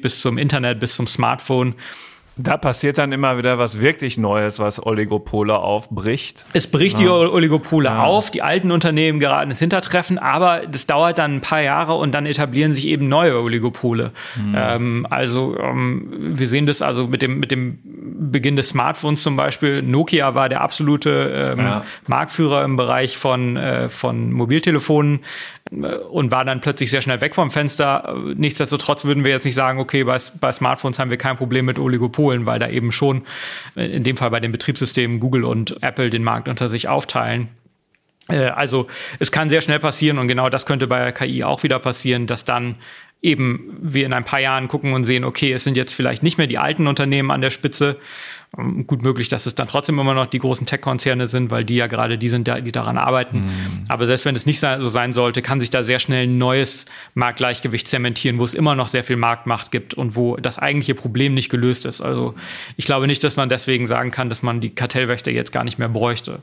bis 0.00 0.20
zum 0.20 0.38
Internet, 0.38 0.80
bis 0.80 0.96
zum 0.96 1.06
Smartphone. 1.06 1.74
Da 2.36 2.56
passiert 2.56 2.98
dann 2.98 3.12
immer 3.12 3.38
wieder 3.38 3.58
was 3.58 3.80
wirklich 3.80 4.18
Neues, 4.18 4.58
was 4.58 4.84
Oligopole 4.84 5.56
aufbricht. 5.56 6.44
Es 6.52 6.66
bricht 6.66 6.98
ja. 6.98 7.04
die 7.04 7.10
Oligopole 7.10 7.88
ja. 7.88 8.02
auf, 8.02 8.30
die 8.30 8.42
alten 8.42 8.72
Unternehmen 8.72 9.20
geraten 9.20 9.50
ins 9.50 9.60
Hintertreffen, 9.60 10.18
aber 10.18 10.62
das 10.66 10.86
dauert 10.86 11.18
dann 11.18 11.36
ein 11.36 11.40
paar 11.40 11.62
Jahre 11.62 11.94
und 11.94 12.12
dann 12.12 12.26
etablieren 12.26 12.74
sich 12.74 12.86
eben 12.86 13.08
neue 13.08 13.40
Oligopole. 13.40 14.10
Mhm. 14.34 14.54
Ähm, 14.56 15.06
also 15.08 15.56
ähm, 15.58 16.08
wir 16.36 16.48
sehen 16.48 16.66
das 16.66 16.82
also 16.82 17.06
mit 17.06 17.22
dem, 17.22 17.38
mit 17.38 17.52
dem 17.52 17.78
Beginn 17.84 18.56
des 18.56 18.70
Smartphones 18.70 19.22
zum 19.22 19.36
Beispiel. 19.36 19.82
Nokia 19.82 20.34
war 20.34 20.48
der 20.48 20.60
absolute 20.60 21.54
ähm, 21.56 21.64
ja. 21.64 21.84
Marktführer 22.08 22.64
im 22.64 22.76
Bereich 22.76 23.16
von, 23.16 23.56
äh, 23.56 23.88
von 23.88 24.32
Mobiltelefonen 24.32 25.20
und 26.10 26.30
war 26.30 26.44
dann 26.44 26.60
plötzlich 26.60 26.90
sehr 26.90 27.00
schnell 27.00 27.20
weg 27.20 27.34
vom 27.34 27.50
Fenster. 27.50 28.14
Nichtsdestotrotz 28.36 29.04
würden 29.04 29.24
wir 29.24 29.30
jetzt 29.30 29.44
nicht 29.44 29.54
sagen, 29.54 29.78
okay, 29.78 30.04
bei, 30.04 30.18
bei 30.40 30.52
Smartphones 30.52 30.98
haben 30.98 31.10
wir 31.10 31.16
kein 31.16 31.36
Problem 31.36 31.64
mit 31.64 31.78
Oligopolen, 31.78 32.23
weil 32.46 32.58
da 32.58 32.68
eben 32.68 32.92
schon 32.92 33.22
in 33.74 34.02
dem 34.02 34.16
Fall 34.16 34.30
bei 34.30 34.40
den 34.40 34.52
Betriebssystemen 34.52 35.20
Google 35.20 35.44
und 35.44 35.82
Apple 35.82 36.10
den 36.10 36.24
Markt 36.24 36.48
unter 36.48 36.68
sich 36.68 36.88
aufteilen. 36.88 37.48
Äh, 38.28 38.46
also 38.46 38.86
es 39.18 39.32
kann 39.32 39.50
sehr 39.50 39.60
schnell 39.60 39.78
passieren 39.78 40.18
und 40.18 40.28
genau 40.28 40.48
das 40.48 40.66
könnte 40.66 40.86
bei 40.86 41.12
KI 41.12 41.44
auch 41.44 41.62
wieder 41.62 41.78
passieren, 41.78 42.26
dass 42.26 42.44
dann 42.44 42.76
eben 43.22 43.78
wir 43.80 44.04
in 44.04 44.12
ein 44.12 44.24
paar 44.24 44.40
Jahren 44.40 44.68
gucken 44.68 44.92
und 44.92 45.04
sehen, 45.04 45.24
okay, 45.24 45.52
es 45.52 45.64
sind 45.64 45.76
jetzt 45.76 45.94
vielleicht 45.94 46.22
nicht 46.22 46.36
mehr 46.36 46.46
die 46.46 46.58
alten 46.58 46.86
Unternehmen 46.86 47.30
an 47.30 47.40
der 47.40 47.50
Spitze, 47.50 47.96
gut 48.86 49.02
möglich, 49.02 49.28
dass 49.28 49.46
es 49.46 49.54
dann 49.54 49.68
trotzdem 49.68 49.98
immer 49.98 50.14
noch 50.14 50.26
die 50.26 50.38
großen 50.38 50.66
Tech-Konzerne 50.66 51.28
sind, 51.28 51.50
weil 51.50 51.64
die 51.64 51.76
ja 51.76 51.86
gerade 51.86 52.18
die 52.18 52.28
sind, 52.28 52.46
die 52.46 52.72
daran 52.72 52.98
arbeiten. 52.98 53.46
Mhm. 53.46 53.84
Aber 53.88 54.06
selbst 54.06 54.24
wenn 54.24 54.36
es 54.36 54.46
nicht 54.46 54.60
so 54.60 54.88
sein 54.88 55.12
sollte, 55.12 55.42
kann 55.42 55.60
sich 55.60 55.70
da 55.70 55.82
sehr 55.82 55.98
schnell 55.98 56.26
ein 56.26 56.38
neues 56.38 56.86
Marktgleichgewicht 57.14 57.88
zementieren, 57.88 58.38
wo 58.38 58.44
es 58.44 58.54
immer 58.54 58.74
noch 58.74 58.88
sehr 58.88 59.04
viel 59.04 59.16
Marktmacht 59.16 59.70
gibt 59.70 59.94
und 59.94 60.16
wo 60.16 60.36
das 60.36 60.58
eigentliche 60.58 60.94
Problem 60.94 61.34
nicht 61.34 61.48
gelöst 61.48 61.86
ist. 61.86 62.00
Also 62.00 62.34
ich 62.76 62.84
glaube 62.84 63.06
nicht, 63.06 63.22
dass 63.24 63.36
man 63.36 63.48
deswegen 63.48 63.86
sagen 63.86 64.10
kann, 64.10 64.28
dass 64.28 64.42
man 64.42 64.60
die 64.60 64.70
Kartellwächter 64.70 65.30
jetzt 65.30 65.52
gar 65.52 65.64
nicht 65.64 65.78
mehr 65.78 65.88
bräuchte. 65.88 66.40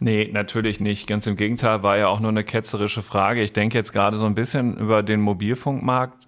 Nee, 0.00 0.30
natürlich 0.32 0.80
nicht. 0.80 1.06
Ganz 1.06 1.26
im 1.26 1.36
Gegenteil, 1.36 1.82
war 1.82 1.98
ja 1.98 2.08
auch 2.08 2.20
nur 2.20 2.30
eine 2.30 2.44
ketzerische 2.44 3.02
Frage. 3.02 3.42
Ich 3.42 3.52
denke 3.52 3.78
jetzt 3.78 3.92
gerade 3.92 4.16
so 4.16 4.26
ein 4.26 4.34
bisschen 4.34 4.76
über 4.76 5.02
den 5.02 5.20
Mobilfunkmarkt 5.20 6.24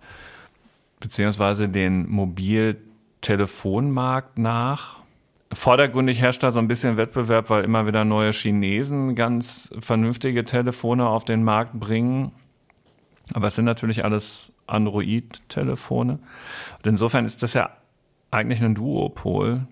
beziehungsweise 0.99 1.68
den 1.68 2.09
Mobiltelefonmarkt 2.09 4.38
nach 4.38 5.01
Vordergründig 5.52 6.20
herrscht 6.20 6.42
da 6.42 6.50
so 6.50 6.59
ein 6.59 6.68
bisschen 6.68 6.96
Wettbewerb, 6.96 7.50
weil 7.50 7.64
immer 7.64 7.87
wieder 7.87 8.04
neue 8.04 8.32
Chinesen 8.32 9.14
ganz 9.14 9.72
vernünftige 9.80 10.44
Telefone 10.44 11.09
auf 11.09 11.24
den 11.24 11.44
Markt 11.44 11.74
bringen. 11.74 12.32
Aber 13.32 13.46
es 13.46 13.54
sind 13.54 13.64
natürlich 13.64 14.04
alles 14.04 14.52
Android-Telefone. 14.66 16.14
Und 16.14 16.87
insofern 16.87 17.24
ist 17.24 17.42
das 17.42 17.54
ja 17.54 17.70
eigentlich 18.30 18.62
ein 18.62 18.74
Duopol. 18.74 19.66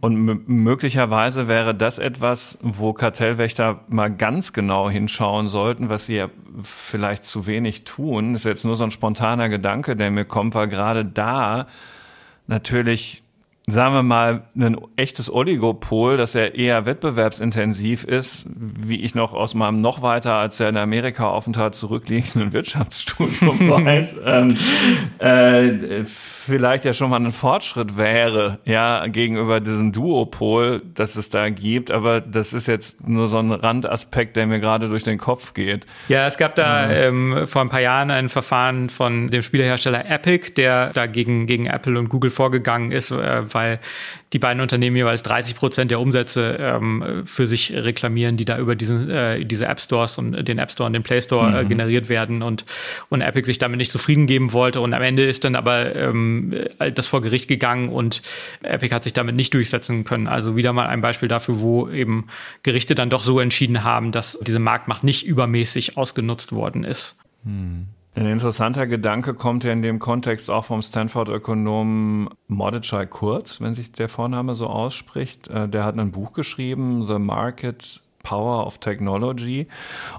Und 0.00 0.48
möglicherweise 0.48 1.46
wäre 1.46 1.74
das 1.74 1.98
etwas, 1.98 2.58
wo 2.62 2.94
Kartellwächter 2.94 3.80
mal 3.88 4.08
ganz 4.08 4.54
genau 4.54 4.88
hinschauen 4.88 5.48
sollten, 5.48 5.90
was 5.90 6.06
sie 6.06 6.16
ja 6.16 6.30
vielleicht 6.62 7.26
zu 7.26 7.46
wenig 7.46 7.84
tun. 7.84 8.32
Das 8.32 8.42
ist 8.42 8.46
jetzt 8.46 8.64
nur 8.64 8.76
so 8.76 8.84
ein 8.84 8.92
spontaner 8.92 9.50
Gedanke, 9.50 9.96
der 9.96 10.10
mir 10.10 10.24
kommt, 10.24 10.54
weil 10.54 10.68
gerade 10.68 11.04
da 11.04 11.66
natürlich 12.46 13.22
sagen 13.70 13.94
wir 13.94 14.02
mal, 14.02 14.42
ein 14.56 14.76
echtes 14.96 15.32
Oligopol, 15.32 16.16
das 16.16 16.34
ja 16.34 16.46
eher 16.46 16.86
wettbewerbsintensiv 16.86 18.04
ist, 18.04 18.46
wie 18.54 19.00
ich 19.00 19.14
noch 19.14 19.34
aus 19.34 19.54
meinem 19.54 19.80
noch 19.80 20.02
weiter 20.02 20.34
als 20.34 20.58
der 20.58 20.68
in 20.68 20.76
Amerika 20.76 21.28
Aufenthalt 21.28 21.74
zurückliegenden 21.74 22.52
Wirtschaftsstudium 22.52 23.70
weiß, 23.84 24.16
ähm, 24.24 24.56
äh, 25.18 26.04
vielleicht 26.04 26.84
ja 26.84 26.92
schon 26.92 27.10
mal 27.10 27.20
ein 27.20 27.32
Fortschritt 27.32 27.96
wäre, 27.96 28.58
ja, 28.64 29.06
gegenüber 29.06 29.60
diesem 29.60 29.92
Duopol, 29.92 30.82
das 30.94 31.16
es 31.16 31.30
da 31.30 31.48
gibt. 31.48 31.90
Aber 31.90 32.20
das 32.20 32.52
ist 32.52 32.66
jetzt 32.66 33.06
nur 33.06 33.28
so 33.28 33.38
ein 33.38 33.52
Randaspekt, 33.52 34.36
der 34.36 34.46
mir 34.46 34.60
gerade 34.60 34.88
durch 34.88 35.04
den 35.04 35.18
Kopf 35.18 35.54
geht. 35.54 35.86
Ja, 36.08 36.26
es 36.26 36.36
gab 36.36 36.54
da 36.54 36.86
mhm. 36.86 37.34
ähm, 37.36 37.46
vor 37.46 37.62
ein 37.62 37.68
paar 37.68 37.80
Jahren 37.80 38.10
ein 38.10 38.28
Verfahren 38.28 38.90
von 38.90 39.28
dem 39.28 39.42
Spielehersteller 39.42 40.08
Epic, 40.10 40.52
der 40.56 40.90
da 40.90 41.06
gegen, 41.06 41.46
gegen 41.46 41.66
Apple 41.66 41.98
und 41.98 42.08
Google 42.08 42.30
vorgegangen 42.30 42.92
ist, 42.92 43.10
äh, 43.10 43.42
weil 43.54 43.59
die 44.32 44.38
beiden 44.38 44.60
Unternehmen 44.60 44.96
jeweils 44.96 45.22
30 45.22 45.56
Prozent 45.56 45.90
der 45.90 46.00
Umsätze 46.00 46.56
ähm, 46.60 47.22
für 47.24 47.48
sich 47.48 47.72
reklamieren, 47.72 48.36
die 48.36 48.44
da 48.44 48.58
über 48.58 48.76
diesen, 48.76 49.10
äh, 49.10 49.44
diese 49.44 49.66
App 49.66 49.80
Stores 49.80 50.18
und 50.18 50.46
den 50.46 50.58
App 50.58 50.70
Store 50.70 50.86
und 50.86 50.92
den 50.92 51.02
Play 51.02 51.20
Store 51.20 51.60
äh, 51.60 51.64
mhm. 51.64 51.68
generiert 51.68 52.08
werden 52.08 52.42
und, 52.42 52.64
und 53.08 53.22
Epic 53.22 53.46
sich 53.46 53.58
damit 53.58 53.78
nicht 53.78 53.90
zufrieden 53.90 54.26
geben 54.26 54.52
wollte. 54.52 54.80
Und 54.80 54.94
am 54.94 55.02
Ende 55.02 55.24
ist 55.26 55.44
dann 55.44 55.56
aber 55.56 55.94
ähm, 55.96 56.54
das 56.94 57.06
vor 57.06 57.22
Gericht 57.22 57.48
gegangen 57.48 57.88
und 57.88 58.22
Epic 58.62 58.94
hat 58.94 59.02
sich 59.02 59.12
damit 59.12 59.34
nicht 59.34 59.52
durchsetzen 59.52 60.04
können. 60.04 60.28
Also 60.28 60.56
wieder 60.56 60.72
mal 60.72 60.86
ein 60.86 61.00
Beispiel 61.00 61.28
dafür, 61.28 61.60
wo 61.60 61.88
eben 61.88 62.28
Gerichte 62.62 62.94
dann 62.94 63.10
doch 63.10 63.24
so 63.24 63.40
entschieden 63.40 63.82
haben, 63.82 64.12
dass 64.12 64.38
diese 64.42 64.60
Marktmacht 64.60 65.02
nicht 65.02 65.26
übermäßig 65.26 65.96
ausgenutzt 65.96 66.52
worden 66.52 66.84
ist. 66.84 67.16
Mhm. 67.44 67.88
Ein 68.20 68.26
interessanter 68.26 68.86
Gedanke 68.86 69.32
kommt 69.32 69.64
ja 69.64 69.72
in 69.72 69.80
dem 69.80 69.98
Kontext 69.98 70.50
auch 70.50 70.66
vom 70.66 70.82
Stanford-Ökonomen 70.82 72.28
Mordechai 72.48 73.06
Kurz, 73.06 73.62
wenn 73.62 73.74
sich 73.74 73.92
der 73.92 74.10
Vorname 74.10 74.54
so 74.54 74.66
ausspricht. 74.66 75.48
Äh, 75.48 75.70
der 75.70 75.84
hat 75.84 75.98
ein 75.98 76.10
Buch 76.10 76.34
geschrieben, 76.34 77.06
The 77.06 77.18
Market 77.18 78.02
Power 78.22 78.66
of 78.66 78.76
Technology. 78.76 79.68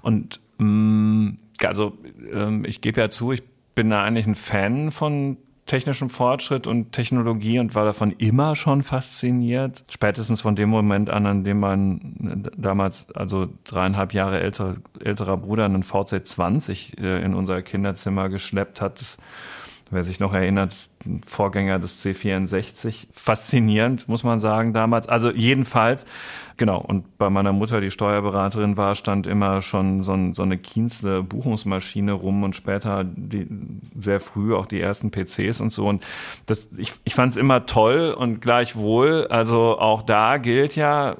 Und 0.02 0.40
mm, 0.58 1.34
also 1.64 1.96
ähm, 2.34 2.66
ich 2.66 2.82
gebe 2.82 3.00
ja 3.00 3.12
zu, 3.12 3.34
ich 3.34 3.44
bin 3.76 3.92
da 3.92 4.04
eigentlich 4.04 4.26
ein 4.26 4.34
Fan 4.34 4.90
von 4.90 5.38
technischem 5.66 6.10
Fortschritt 6.10 6.68
und 6.68 6.92
Technologie 6.92 7.60
und 7.60 7.76
war 7.76 7.86
davon 7.86 8.12
immer 8.12 8.56
schon 8.56 8.84
fasziniert. 8.84 9.84
Spätestens 9.90 10.42
von 10.42 10.56
dem 10.56 10.70
Moment 10.70 11.10
an, 11.10 11.26
an 11.26 11.44
dem 11.44 11.60
mein 11.60 12.50
damals, 12.58 13.10
also 13.12 13.48
dreieinhalb 13.64 14.14
Jahre 14.14 14.40
älter, 14.40 14.78
älterer 15.00 15.38
Bruder 15.38 15.66
einen 15.66 15.84
VC20 15.84 17.00
äh, 17.00 17.24
in 17.24 17.34
unser 17.34 17.62
Kinderzimmer 17.62 18.30
geschleppt 18.30 18.82
hat. 18.82 19.00
Das 19.00 19.18
wer 19.92 20.04
sich 20.04 20.20
noch 20.20 20.34
erinnert, 20.34 20.76
Vorgänger 21.26 21.78
des 21.78 22.04
C64. 22.04 23.08
Faszinierend, 23.12 24.08
muss 24.08 24.24
man 24.24 24.40
sagen, 24.40 24.74
damals. 24.74 25.08
Also 25.08 25.32
jedenfalls, 25.32 26.06
genau. 26.58 26.80
Und 26.80 27.18
bei 27.18 27.30
meiner 27.30 27.52
Mutter, 27.52 27.82
die 27.82 27.92
Steuerberaterin 27.92 28.78
war, 28.78 28.96
stand 28.96 29.28
immer 29.28 29.62
schon 29.62 30.02
so, 30.04 30.14
ein, 30.14 30.34
so 30.34 30.44
eine 30.44 30.58
Kienzle 30.58 31.24
Buchungsmaschine 31.24 32.14
rum 32.14 32.44
und 32.44 32.56
später 32.56 33.04
die, 33.04 33.48
sehr 33.98 34.20
früh 34.20 34.56
auch 34.56 34.66
die 34.66 34.80
ersten 34.80 35.12
PCs 35.12 35.62
und 35.62 35.74
so. 35.74 35.88
Und 35.88 36.04
das, 36.46 36.70
ich, 36.78 36.94
ich 37.04 37.14
fand 37.14 37.34
es 37.34 37.38
immer 37.38 37.66
toll 37.66 38.16
und 38.18 38.42
gleichwohl, 38.42 39.28
also 39.30 39.78
auch 39.78 40.02
da 40.02 40.38
gilt 40.38 40.76
ja, 40.76 41.18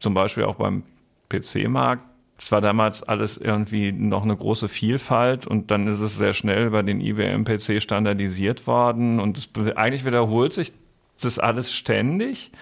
zum 0.00 0.14
Beispiel 0.14 0.44
auch 0.44 0.56
beim 0.56 0.82
PC-Markt, 1.28 2.07
es 2.38 2.52
war 2.52 2.60
damals 2.60 3.02
alles 3.02 3.36
irgendwie 3.36 3.90
noch 3.90 4.22
eine 4.22 4.36
große 4.36 4.68
Vielfalt 4.68 5.46
und 5.46 5.72
dann 5.72 5.88
ist 5.88 5.98
es 5.98 6.16
sehr 6.16 6.32
schnell 6.32 6.70
bei 6.70 6.82
den 6.82 7.00
IBM-PC 7.00 7.82
standardisiert 7.82 8.66
worden 8.68 9.18
und 9.18 9.38
es, 9.38 9.48
eigentlich 9.76 10.04
wiederholt 10.04 10.52
sich 10.52 10.72
das 11.20 11.40
alles 11.40 11.72
ständig. 11.72 12.52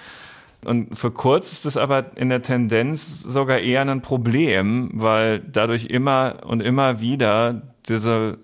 Und 0.65 0.99
für 0.99 1.11
kurz 1.11 1.53
ist 1.53 1.67
das 1.67 1.77
aber 1.77 2.17
in 2.17 2.31
der 2.31 2.41
Tendenz 2.41 3.21
sogar 3.21 3.59
eher 3.59 3.83
ein 3.83 4.01
Problem, 4.01 4.91
weil 4.95 5.41
dadurch 5.41 5.85
immer 5.85 6.39
und 6.47 6.63
immer 6.63 7.01
wieder 7.01 7.61
diese 7.87 8.39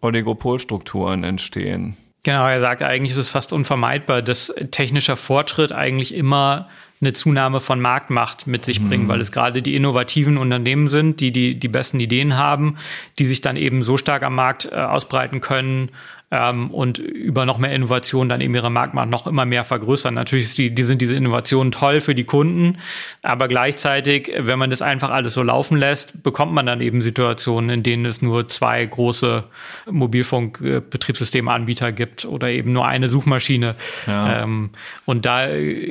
Oligopolstrukturen 0.00 1.24
entstehen. 1.24 1.96
Genau, 2.22 2.46
er 2.46 2.60
sagt, 2.60 2.82
eigentlich 2.82 3.12
ist 3.12 3.18
es 3.18 3.28
fast 3.28 3.52
unvermeidbar, 3.52 4.22
dass 4.22 4.54
technischer 4.70 5.16
Fortschritt 5.16 5.72
eigentlich 5.72 6.14
immer 6.14 6.68
eine 7.00 7.12
Zunahme 7.12 7.60
von 7.60 7.80
Marktmacht 7.80 8.46
mit 8.46 8.64
sich 8.64 8.82
bringen, 8.82 9.04
mhm. 9.04 9.08
weil 9.08 9.20
es 9.20 9.32
gerade 9.32 9.62
die 9.62 9.76
innovativen 9.76 10.36
Unternehmen 10.36 10.88
sind, 10.88 11.20
die, 11.20 11.30
die 11.30 11.58
die 11.58 11.68
besten 11.68 12.00
Ideen 12.00 12.36
haben, 12.36 12.76
die 13.18 13.26
sich 13.26 13.40
dann 13.40 13.56
eben 13.56 13.82
so 13.82 13.96
stark 13.96 14.22
am 14.22 14.34
Markt 14.34 14.66
äh, 14.66 14.74
ausbreiten 14.74 15.40
können, 15.40 15.90
ähm, 16.30 16.70
und 16.70 16.98
über 16.98 17.46
noch 17.46 17.58
mehr 17.58 17.72
Innovation 17.72 18.28
dann 18.28 18.40
eben 18.40 18.54
ihre 18.54 18.70
Marktmacht 18.70 19.08
noch 19.08 19.26
immer 19.26 19.46
mehr 19.46 19.64
vergrößern. 19.64 20.12
Natürlich 20.12 20.54
die, 20.54 20.74
die 20.74 20.82
sind 20.82 21.00
diese 21.00 21.16
Innovationen 21.16 21.72
toll 21.72 22.00
für 22.00 22.14
die 22.14 22.24
Kunden, 22.24 22.78
aber 23.22 23.48
gleichzeitig, 23.48 24.30
wenn 24.36 24.58
man 24.58 24.70
das 24.70 24.82
einfach 24.82 25.10
alles 25.10 25.34
so 25.34 25.42
laufen 25.42 25.78
lässt, 25.78 26.22
bekommt 26.22 26.52
man 26.52 26.66
dann 26.66 26.82
eben 26.82 27.00
Situationen, 27.00 27.70
in 27.70 27.82
denen 27.82 28.04
es 28.04 28.20
nur 28.20 28.48
zwei 28.48 28.84
große 28.84 29.44
Mobilfunkbetriebssystemanbieter 29.90 31.92
gibt 31.92 32.26
oder 32.26 32.50
eben 32.50 32.72
nur 32.72 32.86
eine 32.86 33.08
Suchmaschine. 33.08 33.74
Ja. 34.06 34.42
Ähm, 34.42 34.70
und 35.06 35.24
da 35.24 35.46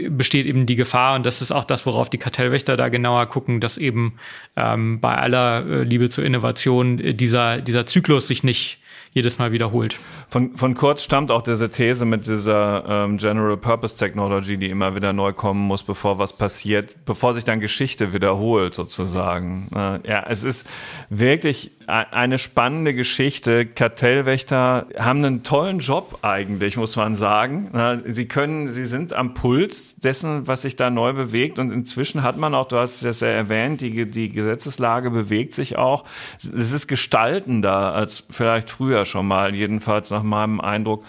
besteht 0.10 0.45
eben 0.45 0.67
die 0.67 0.76
Gefahr, 0.76 1.15
und 1.15 1.26
das 1.26 1.41
ist 1.41 1.52
auch 1.52 1.63
das, 1.63 1.86
worauf 1.88 2.10
die 2.10 2.19
Kartellwächter 2.19 2.78
da 2.78 2.89
genauer 2.89 3.26
gucken, 3.26 3.60
dass 3.60 3.78
eben 3.78 4.17
ähm, 4.56 5.00
bei 5.00 5.15
aller 5.15 5.65
äh, 5.65 5.84
Liebe 5.84 6.10
zur 6.10 6.26
Innovation 6.26 7.17
dieser, 7.17 7.60
dieser 7.60 7.88
Zyklus 7.88 8.28
sich 8.28 8.43
nicht 8.43 8.80
jedes 9.17 9.39
Mal 9.39 9.51
wiederholt. 9.51 9.97
Von, 10.30 10.56
von 10.56 10.75
Kurz 10.75 11.01
stammt 11.01 11.32
auch 11.32 11.41
diese 11.41 11.69
These 11.71 12.06
mit 12.06 12.27
dieser 12.27 12.86
ähm, 12.88 13.17
General 13.17 13.58
Purpose 13.58 13.97
Technology, 13.97 14.58
die 14.58 14.69
immer 14.69 14.95
wieder 14.95 15.12
neu 15.12 15.34
kommen 15.34 15.62
muss, 15.62 15.82
bevor 15.84 16.19
was 16.19 16.38
passiert, 16.38 16.95
bevor 17.06 17.34
sich 17.34 17.43
dann 17.43 17.60
Geschichte 17.60 18.13
wiederholt 18.13 18.75
sozusagen. 18.75 19.67
Äh, 19.75 20.08
ja, 20.08 20.23
es 20.30 20.43
ist 20.43 20.67
wirklich 21.10 21.71
eine 21.88 22.38
spannende 22.38 22.93
Geschichte. 22.93 23.65
Kartellwächter 23.65 24.88
haben 24.99 25.23
einen 25.23 25.43
tollen 25.43 25.80
Job 25.80 26.19
eigentlich, 26.21 26.75
muss 26.75 26.97
man 26.97 27.15
sagen. 27.15 28.03
Sie 28.06 28.27
können, 28.27 28.73
sie 28.73 28.84
sind 28.84 29.13
am 29.13 29.34
Puls 29.34 29.95
dessen, 29.95 30.47
was 30.47 30.63
sich 30.63 30.75
da 30.75 30.89
neu 30.89 31.13
bewegt. 31.13 31.60
Und 31.60 31.71
inzwischen 31.71 32.23
hat 32.23 32.38
man 32.38 32.53
auch, 32.53 32.67
du 32.67 32.75
hast 32.75 33.03
es 33.03 33.21
ja 33.21 33.30
erwähnt, 33.30 33.80
die, 33.80 34.06
die 34.06 34.27
Gesetzeslage 34.27 35.12
bewegt 35.12 35.53
sich 35.53 35.77
auch. 35.77 36.03
Es 36.38 36.73
ist 36.73 36.88
gestaltender 36.88 37.93
als 37.93 38.25
vielleicht 38.30 38.69
früher 38.69 39.06
schon 39.08 39.28
mal, 39.28 39.56
jedenfalls 39.56 40.12
nach 40.12 40.24
meinem 40.24 40.62
Eindruck 40.62 41.04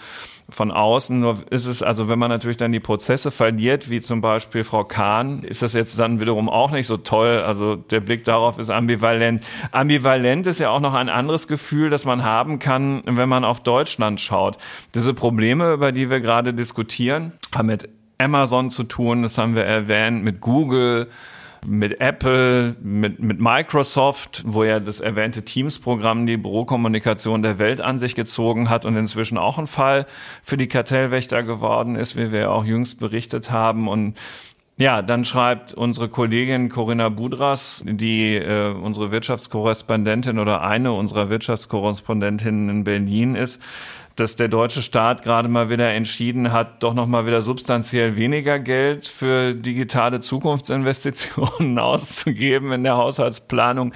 von 0.51 0.71
außen. 0.71 1.19
Nur 1.19 1.37
ist 1.49 1.65
es, 1.65 1.83
also 1.83 2.09
wenn 2.09 2.19
man 2.19 2.29
natürlich 2.29 2.57
dann 2.57 2.71
die 2.71 2.79
Prozesse 2.79 3.31
verliert, 3.31 3.89
wie 3.89 4.01
zum 4.01 4.21
Beispiel 4.21 4.63
Frau 4.63 4.83
Kahn, 4.83 5.43
ist 5.43 5.61
das 5.61 5.73
jetzt 5.73 5.97
dann 5.99 6.19
wiederum 6.19 6.49
auch 6.49 6.71
nicht 6.71 6.87
so 6.87 6.97
toll. 6.97 7.43
Also 7.45 7.75
der 7.75 7.99
Blick 7.99 8.23
darauf 8.23 8.57
ist 8.57 8.69
ambivalent. 8.69 9.43
Ambivalent 9.71 10.47
ist 10.47 10.59
ja 10.59 10.69
auch 10.69 10.79
noch 10.79 10.93
ein 10.93 11.09
anderes 11.09 11.47
Gefühl, 11.47 11.89
das 11.89 12.05
man 12.05 12.23
haben 12.23 12.59
kann, 12.59 13.03
wenn 13.05 13.29
man 13.29 13.45
auf 13.45 13.61
Deutschland 13.61 14.19
schaut. 14.21 14.57
Diese 14.95 15.13
Probleme, 15.13 15.73
über 15.73 15.91
die 15.91 16.09
wir 16.09 16.19
gerade 16.19 16.53
diskutieren, 16.53 17.33
haben 17.53 17.67
mit 17.67 17.89
Amazon 18.17 18.69
zu 18.69 18.83
tun, 18.83 19.21
das 19.21 19.37
haben 19.37 19.55
wir 19.55 19.63
erwähnt, 19.63 20.23
mit 20.23 20.41
Google, 20.41 21.07
mit 21.65 21.99
Apple, 21.99 22.75
mit, 22.81 23.19
mit 23.19 23.39
Microsoft, 23.39 24.43
wo 24.45 24.63
ja 24.63 24.79
das 24.79 24.99
erwähnte 24.99 25.43
Teams-Programm 25.43 26.25
die 26.25 26.37
Bürokommunikation 26.37 27.41
der 27.41 27.59
Welt 27.59 27.81
an 27.81 27.99
sich 27.99 28.15
gezogen 28.15 28.69
hat 28.69 28.85
und 28.85 28.95
inzwischen 28.95 29.37
auch 29.37 29.57
ein 29.57 29.67
Fall 29.67 30.05
für 30.43 30.57
die 30.57 30.67
Kartellwächter 30.67 31.43
geworden 31.43 31.95
ist, 31.95 32.15
wie 32.15 32.31
wir 32.31 32.51
auch 32.51 32.65
jüngst 32.65 32.99
berichtet 32.99 33.51
haben. 33.51 33.87
Und 33.87 34.15
ja, 34.77 35.01
dann 35.01 35.25
schreibt 35.25 35.73
unsere 35.73 36.07
Kollegin 36.07 36.69
Corinna 36.69 37.09
Budras, 37.09 37.83
die 37.85 38.35
äh, 38.35 38.71
unsere 38.71 39.11
Wirtschaftskorrespondentin 39.11 40.39
oder 40.39 40.61
eine 40.61 40.93
unserer 40.93 41.29
Wirtschaftskorrespondentinnen 41.29 42.69
in 42.69 42.83
Berlin 42.85 43.35
ist, 43.35 43.61
dass 44.19 44.35
der 44.35 44.47
deutsche 44.47 44.81
Staat 44.81 45.23
gerade 45.23 45.47
mal 45.47 45.69
wieder 45.69 45.91
entschieden 45.91 46.51
hat, 46.51 46.83
doch 46.83 46.93
noch 46.93 47.07
mal 47.07 47.25
wieder 47.25 47.41
substanziell 47.41 48.15
weniger 48.15 48.59
Geld 48.59 49.07
für 49.07 49.53
digitale 49.53 50.19
Zukunftsinvestitionen 50.19 51.79
auszugeben 51.79 52.71
in 52.71 52.83
der 52.83 52.97
Haushaltsplanung. 52.97 53.93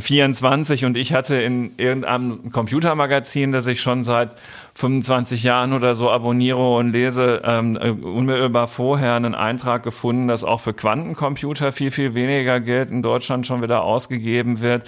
24 0.00 0.84
und 0.84 0.96
ich 0.96 1.12
hatte 1.12 1.36
in 1.36 1.72
irgendeinem 1.76 2.50
Computermagazin, 2.50 3.52
das 3.52 3.66
ich 3.66 3.80
schon 3.80 4.04
seit 4.04 4.30
25 4.74 5.42
Jahren 5.42 5.72
oder 5.72 5.94
so 5.94 6.10
abonniere 6.10 6.76
und 6.76 6.92
lese, 6.92 7.42
ähm, 7.44 7.76
äh, 7.76 7.90
unmittelbar 7.90 8.68
vorher 8.68 9.14
einen 9.14 9.34
Eintrag 9.34 9.82
gefunden, 9.82 10.28
dass 10.28 10.44
auch 10.44 10.60
für 10.60 10.74
Quantencomputer 10.74 11.72
viel, 11.72 11.90
viel 11.90 12.14
weniger 12.14 12.60
Geld 12.60 12.90
in 12.90 13.02
Deutschland 13.02 13.46
schon 13.46 13.62
wieder 13.62 13.82
ausgegeben 13.82 14.60
wird. 14.60 14.86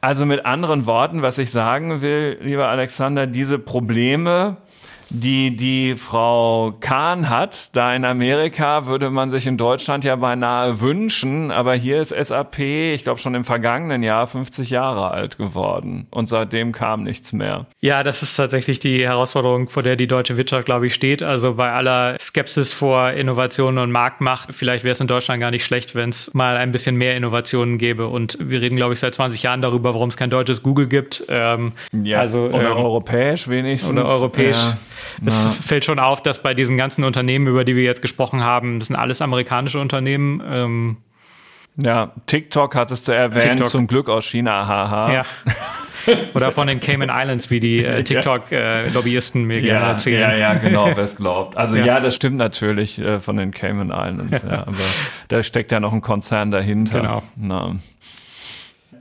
Also 0.00 0.24
mit 0.26 0.46
anderen 0.46 0.86
Worten, 0.86 1.22
was 1.22 1.38
ich 1.38 1.50
sagen 1.50 2.00
will, 2.00 2.38
lieber 2.40 2.68
Alexander, 2.68 3.26
diese 3.26 3.58
Probleme, 3.58 4.56
die 5.14 5.56
die 5.56 5.94
Frau 5.94 6.74
Kahn 6.80 7.30
hat. 7.30 7.74
Da 7.76 7.94
in 7.94 8.04
Amerika 8.04 8.86
würde 8.86 9.10
man 9.10 9.30
sich 9.30 9.46
in 9.46 9.56
Deutschland 9.56 10.04
ja 10.04 10.16
beinahe 10.16 10.80
wünschen, 10.80 11.50
aber 11.50 11.74
hier 11.74 12.00
ist 12.00 12.08
SAP, 12.08 12.58
ich 12.58 13.02
glaube 13.02 13.20
schon 13.20 13.34
im 13.34 13.44
vergangenen 13.44 14.02
Jahr 14.02 14.26
50 14.26 14.70
Jahre 14.70 15.10
alt 15.10 15.38
geworden 15.38 16.06
und 16.10 16.28
seitdem 16.28 16.72
kam 16.72 17.04
nichts 17.04 17.32
mehr. 17.32 17.66
Ja, 17.80 18.02
das 18.02 18.22
ist 18.22 18.34
tatsächlich 18.36 18.80
die 18.80 19.06
Herausforderung, 19.06 19.68
vor 19.68 19.82
der 19.82 19.96
die 19.96 20.06
deutsche 20.06 20.36
Wirtschaft, 20.36 20.66
glaube 20.66 20.86
ich, 20.88 20.94
steht. 20.94 21.22
Also 21.22 21.54
bei 21.54 21.70
aller 21.70 22.16
Skepsis 22.20 22.72
vor 22.72 23.10
Innovationen 23.10 23.78
und 23.78 23.92
Marktmacht, 23.92 24.50
vielleicht 24.52 24.84
wäre 24.84 24.92
es 24.92 25.00
in 25.00 25.06
Deutschland 25.06 25.40
gar 25.40 25.50
nicht 25.50 25.64
schlecht, 25.64 25.94
wenn 25.94 26.10
es 26.10 26.34
mal 26.34 26.56
ein 26.56 26.72
bisschen 26.72 26.96
mehr 26.96 27.16
Innovationen 27.16 27.78
gäbe. 27.78 28.08
Und 28.08 28.36
wir 28.40 28.60
reden, 28.60 28.76
glaube 28.76 28.94
ich, 28.94 28.98
seit 28.98 29.14
20 29.14 29.42
Jahren 29.42 29.62
darüber, 29.62 29.94
warum 29.94 30.08
es 30.08 30.16
kein 30.16 30.30
deutsches 30.30 30.62
Google 30.62 30.88
gibt. 30.88 31.24
Ähm, 31.28 31.72
ja, 31.92 32.20
also, 32.20 32.46
oder 32.46 32.70
ähm, 32.70 32.76
europäisch 32.76 33.48
wenigstens. 33.48 33.92
Oder 33.92 34.08
europäisch. 34.08 34.56
Ja. 34.56 34.76
Es 35.24 35.46
fällt 35.64 35.84
schon 35.84 35.98
auf, 35.98 36.22
dass 36.22 36.42
bei 36.42 36.54
diesen 36.54 36.76
ganzen 36.76 37.04
Unternehmen, 37.04 37.46
über 37.46 37.64
die 37.64 37.76
wir 37.76 37.84
jetzt 37.84 38.02
gesprochen 38.02 38.42
haben, 38.42 38.78
das 38.78 38.88
sind 38.88 38.96
alles 38.96 39.22
amerikanische 39.22 39.80
Unternehmen. 39.80 40.42
Ähm, 40.46 40.96
ja, 41.76 42.12
TikTok 42.26 42.76
hattest 42.76 43.08
du 43.08 43.12
erwähnt, 43.12 43.42
TikTok. 43.42 43.68
zum 43.68 43.86
Glück 43.86 44.08
aus 44.08 44.24
China, 44.24 44.66
haha. 44.66 45.12
Ja. 45.12 45.22
Oder 46.34 46.52
von 46.52 46.66
den 46.66 46.80
Cayman 46.80 47.08
Islands, 47.08 47.50
wie 47.50 47.60
die 47.60 47.84
äh, 47.84 48.04
TikTok-Lobbyisten 48.04 49.42
äh, 49.42 49.46
mir 49.46 49.60
ja, 49.60 49.78
gerne 49.78 49.92
erzählen. 49.92 50.20
Ja, 50.20 50.36
ja, 50.36 50.54
genau, 50.54 50.86
wer 50.86 50.98
es 50.98 51.16
glaubt. 51.16 51.56
Also 51.56 51.76
ja. 51.76 51.86
ja. 51.86 52.00
das 52.00 52.14
stimmt 52.14 52.36
natürlich 52.36 52.98
äh, 52.98 53.20
von 53.20 53.36
den 53.36 53.52
Cayman 53.52 53.88
Islands, 53.88 54.42
ja, 54.42 54.66
aber 54.66 54.76
da 55.28 55.42
steckt 55.42 55.72
ja 55.72 55.80
noch 55.80 55.92
ein 55.92 56.02
Konzern 56.02 56.50
dahinter. 56.50 57.00
Genau. 57.00 57.22
Na. 57.36 57.76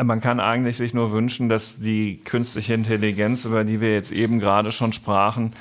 Man 0.02 0.22
kann 0.22 0.40
eigentlich 0.40 0.78
sich 0.78 0.94
nur 0.94 1.12
wünschen, 1.12 1.50
dass 1.50 1.80
die 1.80 2.20
künstliche 2.24 2.74
Intelligenz, 2.74 3.46
über 3.46 3.64
die 3.64 3.80
wir 3.80 3.94
jetzt 3.94 4.12
eben 4.12 4.40
gerade 4.40 4.72
schon 4.72 4.92
sprachen, 4.94 5.54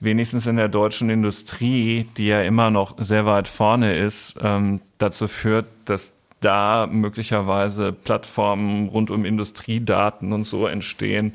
wenigstens 0.00 0.46
in 0.46 0.56
der 0.56 0.68
deutschen 0.68 1.10
Industrie, 1.10 2.06
die 2.16 2.28
ja 2.28 2.42
immer 2.42 2.70
noch 2.70 2.94
sehr 2.98 3.26
weit 3.26 3.48
vorne 3.48 3.96
ist, 3.96 4.36
ähm, 4.42 4.80
dazu 4.98 5.28
führt, 5.28 5.66
dass 5.84 6.14
da 6.40 6.88
möglicherweise 6.90 7.92
Plattformen 7.92 8.88
rund 8.88 9.10
um 9.10 9.24
Industriedaten 9.24 10.32
und 10.32 10.44
so 10.44 10.66
entstehen, 10.66 11.32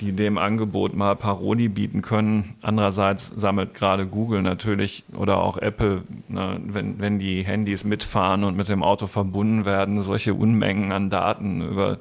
die 0.00 0.12
dem 0.12 0.38
Angebot 0.38 0.94
mal 0.94 1.16
Parodie 1.16 1.68
bieten 1.68 2.02
können. 2.02 2.56
Andererseits 2.62 3.32
sammelt 3.34 3.74
gerade 3.74 4.06
Google 4.06 4.42
natürlich 4.42 5.02
oder 5.16 5.38
auch 5.38 5.58
Apple, 5.58 6.02
ne, 6.28 6.60
wenn, 6.64 7.00
wenn 7.00 7.18
die 7.18 7.42
Handys 7.42 7.82
mitfahren 7.82 8.44
und 8.44 8.56
mit 8.56 8.68
dem 8.68 8.84
Auto 8.84 9.08
verbunden 9.08 9.64
werden, 9.64 10.02
solche 10.02 10.34
Unmengen 10.34 10.92
an 10.92 11.10
Daten 11.10 11.62
über 11.62 11.98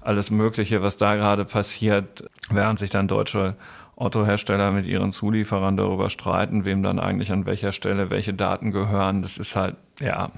alles 0.00 0.30
Mögliche, 0.30 0.82
was 0.82 0.96
da 0.96 1.14
gerade 1.14 1.44
passiert, 1.44 2.24
während 2.50 2.80
sich 2.80 2.90
dann 2.90 3.06
deutsche 3.06 3.54
Autohersteller 3.96 4.70
mit 4.72 4.86
ihren 4.86 5.12
Zulieferern 5.12 5.76
darüber 5.76 6.10
streiten, 6.10 6.64
wem 6.64 6.82
dann 6.82 6.98
eigentlich 6.98 7.30
an 7.30 7.46
welcher 7.46 7.72
Stelle 7.72 8.10
welche 8.10 8.34
Daten 8.34 8.72
gehören. 8.72 9.22
Das 9.22 9.38
ist 9.38 9.56
halt, 9.56 9.76
ja. 10.00 10.30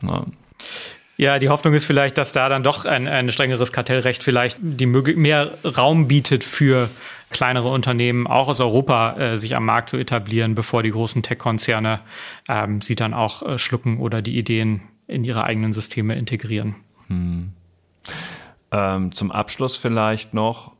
Ne. 0.00 0.24
Ja, 1.16 1.38
die 1.38 1.48
Hoffnung 1.48 1.74
ist 1.74 1.84
vielleicht, 1.84 2.18
dass 2.18 2.32
da 2.32 2.48
dann 2.48 2.64
doch 2.64 2.86
ein, 2.86 3.06
ein 3.06 3.30
strengeres 3.30 3.72
Kartellrecht 3.72 4.24
vielleicht 4.24 4.58
die 4.60 4.86
mehr 4.86 5.52
Raum 5.64 6.08
bietet 6.08 6.42
für 6.42 6.90
kleinere 7.30 7.68
Unternehmen, 7.68 8.26
auch 8.26 8.48
aus 8.48 8.60
Europa, 8.60 9.16
äh, 9.16 9.36
sich 9.36 9.54
am 9.56 9.64
Markt 9.64 9.90
zu 9.90 9.96
etablieren, 9.96 10.54
bevor 10.54 10.82
die 10.82 10.90
großen 10.90 11.22
Tech-Konzerne 11.22 12.00
ähm, 12.48 12.80
sie 12.80 12.94
dann 12.94 13.14
auch 13.14 13.42
äh, 13.42 13.58
schlucken 13.58 13.98
oder 13.98 14.22
die 14.22 14.36
Ideen 14.38 14.82
in 15.06 15.24
ihre 15.24 15.44
eigenen 15.44 15.72
Systeme 15.72 16.16
integrieren. 16.16 16.76
Hm. 17.08 17.52
Ähm, 18.72 19.12
zum 19.12 19.30
Abschluss 19.30 19.76
vielleicht 19.76 20.34
noch, 20.34 20.72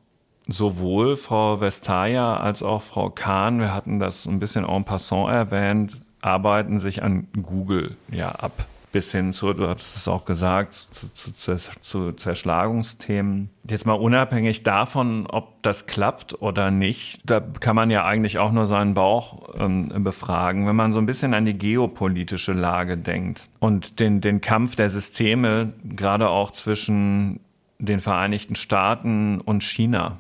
sowohl 0.47 1.17
Frau 1.17 1.61
Vestager 1.61 2.41
als 2.41 2.63
auch 2.63 2.83
Frau 2.83 3.11
Kahn, 3.11 3.61
wir 3.61 3.75
hatten 3.75 3.99
das 3.99 4.27
ein 4.27 4.41
bisschen 4.41 4.65
en 4.65 4.85
passant 4.85 5.31
erwähnt, 5.31 6.01
arbeiten 6.21 6.81
sich 6.81 7.03
an 7.03 7.29
Google 7.41 7.97
ja 8.11 8.31
ab. 8.31 8.67
Bis 8.93 9.11
hin 9.11 9.33
zu, 9.33 9.53
du 9.55 9.67
hast 9.67 9.97
es 9.97 10.07
auch 10.07 10.25
gesagt, 10.25 10.75
zu, 10.75 11.35
zu, 11.35 11.57
zu 11.57 12.13
Zerschlagungsthemen. 12.13 13.51
Jetzt 13.69 13.87
mal 13.87 13.95
unabhängig 13.95 14.63
davon, 14.63 15.27
ob 15.27 15.61
das 15.63 15.87
klappt 15.87 16.41
oder 16.41 16.71
nicht, 16.71 17.21
da 17.25 17.41
kann 17.41 17.75
man 17.75 17.91
ja 17.91 18.05
eigentlich 18.05 18.39
auch 18.39 18.53
nur 18.53 18.69
seinen 18.69 18.95
Bauch 18.95 19.49
ähm, 19.59 20.05
befragen. 20.05 20.69
Wenn 20.69 20.77
man 20.77 20.93
so 20.93 21.01
ein 21.01 21.07
bisschen 21.07 21.35
an 21.35 21.45
die 21.45 21.59
geopolitische 21.59 22.53
Lage 22.53 22.97
denkt 22.97 23.49
und 23.59 23.99
den, 23.99 24.21
den 24.21 24.41
Kampf 24.41 24.77
der 24.77 24.91
Systeme, 24.91 25.73
gerade 25.83 26.29
auch 26.29 26.53
zwischen 26.53 27.41
den 27.81 27.99
Vereinigten 27.99 28.55
Staaten 28.55 29.41
und 29.41 29.65
China. 29.65 30.19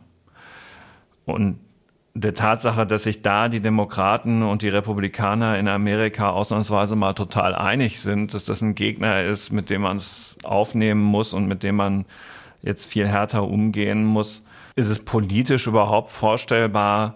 Und 1.26 1.58
der 2.14 2.34
Tatsache, 2.34 2.87
dass 2.87 3.02
sich 3.02 3.22
da 3.22 3.48
die 3.48 3.60
Demokraten 3.60 4.42
und 4.42 4.62
die 4.62 4.68
Republikaner 4.68 5.58
in 5.58 5.66
Amerika 5.66 6.30
ausnahmsweise 6.30 6.94
mal 6.94 7.14
total 7.14 7.54
einig 7.54 8.00
sind, 8.00 8.34
dass 8.34 8.44
das 8.44 8.62
ein 8.62 8.76
Gegner 8.76 9.24
ist, 9.24 9.50
mit 9.50 9.68
dem 9.68 9.82
man 9.82 9.96
es 9.96 10.38
aufnehmen 10.44 11.02
muss 11.02 11.34
und 11.34 11.46
mit 11.46 11.64
dem 11.64 11.76
man 11.76 12.04
jetzt 12.62 12.87
viel 12.87 13.08
härter 13.08 13.42
umgehen 13.42 14.04
muss, 14.04 14.46
ist 14.76 14.88
es 14.88 15.04
politisch 15.04 15.66
überhaupt 15.66 16.10
vorstellbar, 16.10 17.14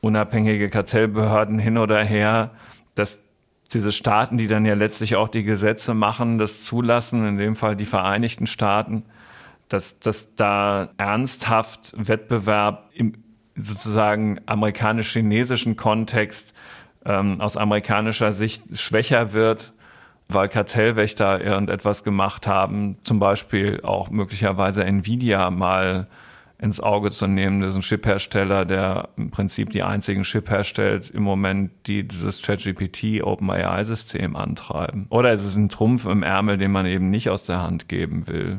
unabhängige 0.00 0.68
Kartellbehörden 0.68 1.58
hin 1.58 1.78
oder 1.78 2.04
her, 2.04 2.50
dass 2.94 3.20
diese 3.72 3.92
Staaten, 3.92 4.38
die 4.38 4.46
dann 4.46 4.64
ja 4.64 4.74
letztlich 4.74 5.16
auch 5.16 5.28
die 5.28 5.42
Gesetze 5.42 5.94
machen, 5.94 6.38
das 6.38 6.64
zulassen, 6.64 7.26
in 7.26 7.36
dem 7.36 7.56
Fall 7.56 7.74
die 7.74 7.84
Vereinigten 7.84 8.46
Staaten, 8.46 9.04
dass, 9.68 9.98
dass 10.00 10.34
da 10.34 10.90
ernsthaft 10.96 11.94
Wettbewerb 11.96 12.90
im 12.94 13.14
sozusagen 13.54 14.40
amerikanisch-chinesischen 14.46 15.76
Kontext 15.76 16.54
ähm, 17.04 17.40
aus 17.40 17.56
amerikanischer 17.56 18.32
Sicht 18.32 18.62
schwächer 18.78 19.32
wird, 19.32 19.72
weil 20.28 20.48
Kartellwächter 20.48 21.40
irgendetwas 21.40 22.04
gemacht 22.04 22.46
haben, 22.46 22.98
zum 23.02 23.18
Beispiel 23.18 23.80
auch 23.82 24.10
möglicherweise 24.10 24.84
Nvidia 24.84 25.50
mal 25.50 26.06
ins 26.60 26.80
Auge 26.80 27.10
zu 27.10 27.26
nehmen. 27.26 27.60
Das 27.60 27.70
ist 27.70 27.76
ein 27.76 27.82
Chiphersteller, 27.82 28.64
der 28.64 29.10
im 29.16 29.30
Prinzip 29.30 29.70
die 29.70 29.84
einzigen 29.84 30.22
Chip 30.22 30.50
herstellt 30.50 31.08
im 31.10 31.22
Moment, 31.22 31.70
die 31.86 32.06
dieses 32.06 32.42
ChatGPT 32.42 33.22
OpenAI-System 33.22 34.34
antreiben. 34.34 35.06
Oder 35.08 35.32
ist 35.32 35.44
es 35.44 35.56
ein 35.56 35.68
Trumpf 35.68 36.04
im 36.06 36.22
Ärmel, 36.22 36.58
den 36.58 36.72
man 36.72 36.86
eben 36.86 37.10
nicht 37.10 37.30
aus 37.30 37.44
der 37.44 37.62
Hand 37.62 37.88
geben 37.88 38.28
will? 38.28 38.58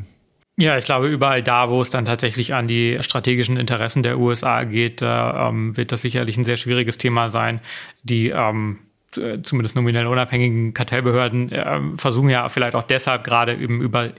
Ja, 0.62 0.78
ich 0.78 0.84
glaube, 0.84 1.08
überall 1.08 1.42
da, 1.42 1.70
wo 1.70 1.82
es 1.82 1.90
dann 1.90 2.04
tatsächlich 2.04 2.54
an 2.54 2.68
die 2.68 2.98
strategischen 3.00 3.56
Interessen 3.56 4.04
der 4.04 4.20
USA 4.20 4.66
geht, 4.66 5.02
da 5.02 5.48
ähm, 5.48 5.78
wird 5.78 5.94
das 5.94 6.02
sicherlich 6.02 6.36
ein 6.36 6.44
sehr 6.44 6.58
schwieriges 6.58 6.98
Thema 6.98 7.30
sein. 7.30 7.62
Die 8.04 8.28
ähm, 8.28 8.80
zumindest 9.10 9.78
nominell 9.78 10.06
unabhängigen 10.06 10.74
Kartellbehörden 10.74 11.50
äh, 11.54 11.80
versuchen 11.96 12.28
ja 12.28 12.50
vielleicht 12.50 12.76
auch 12.76 12.84
deshalb 12.84 13.24
gerade 13.24 13.56
eben 13.56 13.82
über 13.82 14.10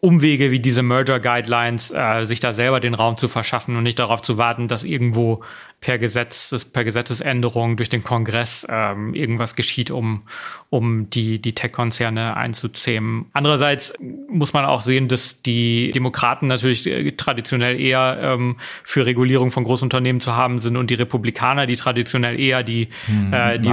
Umwege 0.00 0.50
wie 0.50 0.58
diese 0.58 0.82
Merger 0.82 1.20
Guidelines, 1.20 1.92
äh, 1.92 2.24
sich 2.24 2.40
da 2.40 2.52
selber 2.52 2.80
den 2.80 2.94
Raum 2.94 3.16
zu 3.16 3.28
verschaffen 3.28 3.76
und 3.76 3.84
nicht 3.84 4.00
darauf 4.00 4.20
zu 4.20 4.36
warten, 4.36 4.66
dass 4.66 4.82
irgendwo 4.82 5.44
per 5.80 5.96
Gesetz, 5.98 6.64
per 6.72 6.82
Gesetzesänderung 6.82 7.76
durch 7.76 7.88
den 7.88 8.02
Kongress 8.02 8.66
ähm, 8.68 9.14
irgendwas 9.14 9.54
geschieht, 9.54 9.92
um, 9.92 10.22
um 10.70 11.08
die, 11.08 11.40
die 11.40 11.54
Tech-Konzerne 11.54 12.36
einzuzähmen. 12.36 13.26
Andererseits 13.32 13.94
muss 14.28 14.52
man 14.52 14.64
auch 14.64 14.80
sehen, 14.80 15.06
dass 15.06 15.40
die 15.40 15.92
Demokraten 15.92 16.48
natürlich 16.48 16.84
äh, 16.88 17.12
traditionell 17.12 17.80
eher 17.80 18.18
ähm, 18.20 18.56
für 18.82 19.06
Regulierung 19.06 19.52
von 19.52 19.62
Großunternehmen 19.62 20.20
zu 20.20 20.34
haben 20.34 20.58
sind 20.58 20.76
und 20.76 20.90
die 20.90 20.94
Republikaner, 20.94 21.66
die 21.66 21.76
traditionell 21.76 22.40
eher 22.40 22.64
die, 22.64 22.88
hm, 23.06 23.32
äh, 23.32 23.60
die 23.60 23.68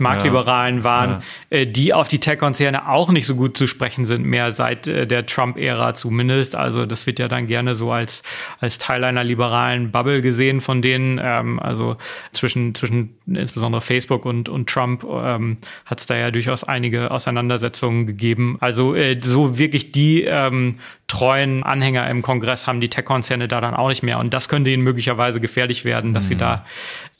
Marktliberalen 0.00 0.80
pro, 0.80 0.88
ja, 0.88 0.92
waren, 0.92 1.10
ja. 1.50 1.58
Äh, 1.58 1.66
die 1.66 1.92
auf 1.92 2.06
die 2.06 2.20
Tech-Konzerne 2.20 2.88
auch 2.88 3.10
nicht 3.10 3.26
so 3.26 3.34
gut 3.34 3.58
zu 3.58 3.66
sprechen 3.66 4.06
sind, 4.06 4.24
mehr 4.24 4.52
seit 4.52 4.86
äh, 4.86 5.08
der 5.08 5.26
Trump-Ära 5.26 5.94
zumindest. 5.94 6.54
Also 6.54 6.86
das 6.86 7.04
wird 7.08 7.18
ja 7.18 7.26
dann 7.26 7.48
gerne 7.48 7.74
so 7.74 7.90
als, 7.90 8.22
als 8.60 8.78
Teil 8.78 9.02
einer 9.02 9.24
liberalen 9.24 9.90
Bubble 9.90 10.22
gesehen 10.22 10.35
von 10.60 10.82
denen. 10.82 11.20
Ähm, 11.22 11.58
also 11.58 11.96
zwischen, 12.32 12.74
zwischen 12.74 13.16
insbesondere 13.26 13.80
Facebook 13.80 14.24
und, 14.24 14.48
und 14.48 14.68
Trump 14.68 15.04
ähm, 15.04 15.58
hat 15.84 16.00
es 16.00 16.06
da 16.06 16.16
ja 16.16 16.30
durchaus 16.30 16.64
einige 16.64 17.10
Auseinandersetzungen 17.10 18.06
gegeben. 18.06 18.56
Also 18.60 18.94
äh, 18.94 19.20
so 19.22 19.58
wirklich 19.58 19.92
die 19.92 20.22
ähm, 20.22 20.76
treuen 21.06 21.62
Anhänger 21.62 22.08
im 22.10 22.22
Kongress 22.22 22.66
haben 22.66 22.80
die 22.80 22.88
Tech-Konzerne 22.88 23.48
da 23.48 23.60
dann 23.60 23.74
auch 23.74 23.88
nicht 23.88 24.02
mehr. 24.02 24.18
Und 24.18 24.34
das 24.34 24.48
könnte 24.48 24.70
ihnen 24.70 24.82
möglicherweise 24.82 25.40
gefährlich 25.40 25.84
werden, 25.84 26.14
dass 26.14 26.24
mhm. 26.24 26.28
sie 26.28 26.36
da 26.36 26.66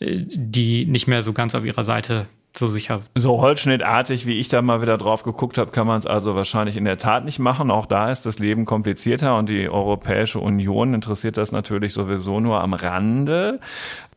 äh, 0.00 0.16
die 0.28 0.86
nicht 0.86 1.06
mehr 1.06 1.22
so 1.22 1.32
ganz 1.32 1.54
auf 1.54 1.64
ihrer 1.64 1.84
Seite 1.84 2.26
so 2.58 2.68
sicher. 2.68 3.00
So 3.14 3.40
holzschnittartig, 3.40 4.26
wie 4.26 4.38
ich 4.38 4.48
da 4.48 4.62
mal 4.62 4.82
wieder 4.82 4.98
drauf 4.98 5.22
geguckt 5.22 5.58
habe, 5.58 5.70
kann 5.70 5.86
man 5.86 5.98
es 5.98 6.06
also 6.06 6.36
wahrscheinlich 6.36 6.76
in 6.76 6.84
der 6.84 6.98
Tat 6.98 7.24
nicht 7.24 7.38
machen. 7.38 7.70
Auch 7.70 7.86
da 7.86 8.10
ist 8.10 8.26
das 8.26 8.38
Leben 8.38 8.64
komplizierter 8.64 9.36
und 9.36 9.48
die 9.48 9.68
Europäische 9.68 10.40
Union 10.40 10.94
interessiert 10.94 11.36
das 11.36 11.52
natürlich 11.52 11.92
sowieso 11.92 12.40
nur 12.40 12.60
am 12.60 12.74
Rande. 12.74 13.60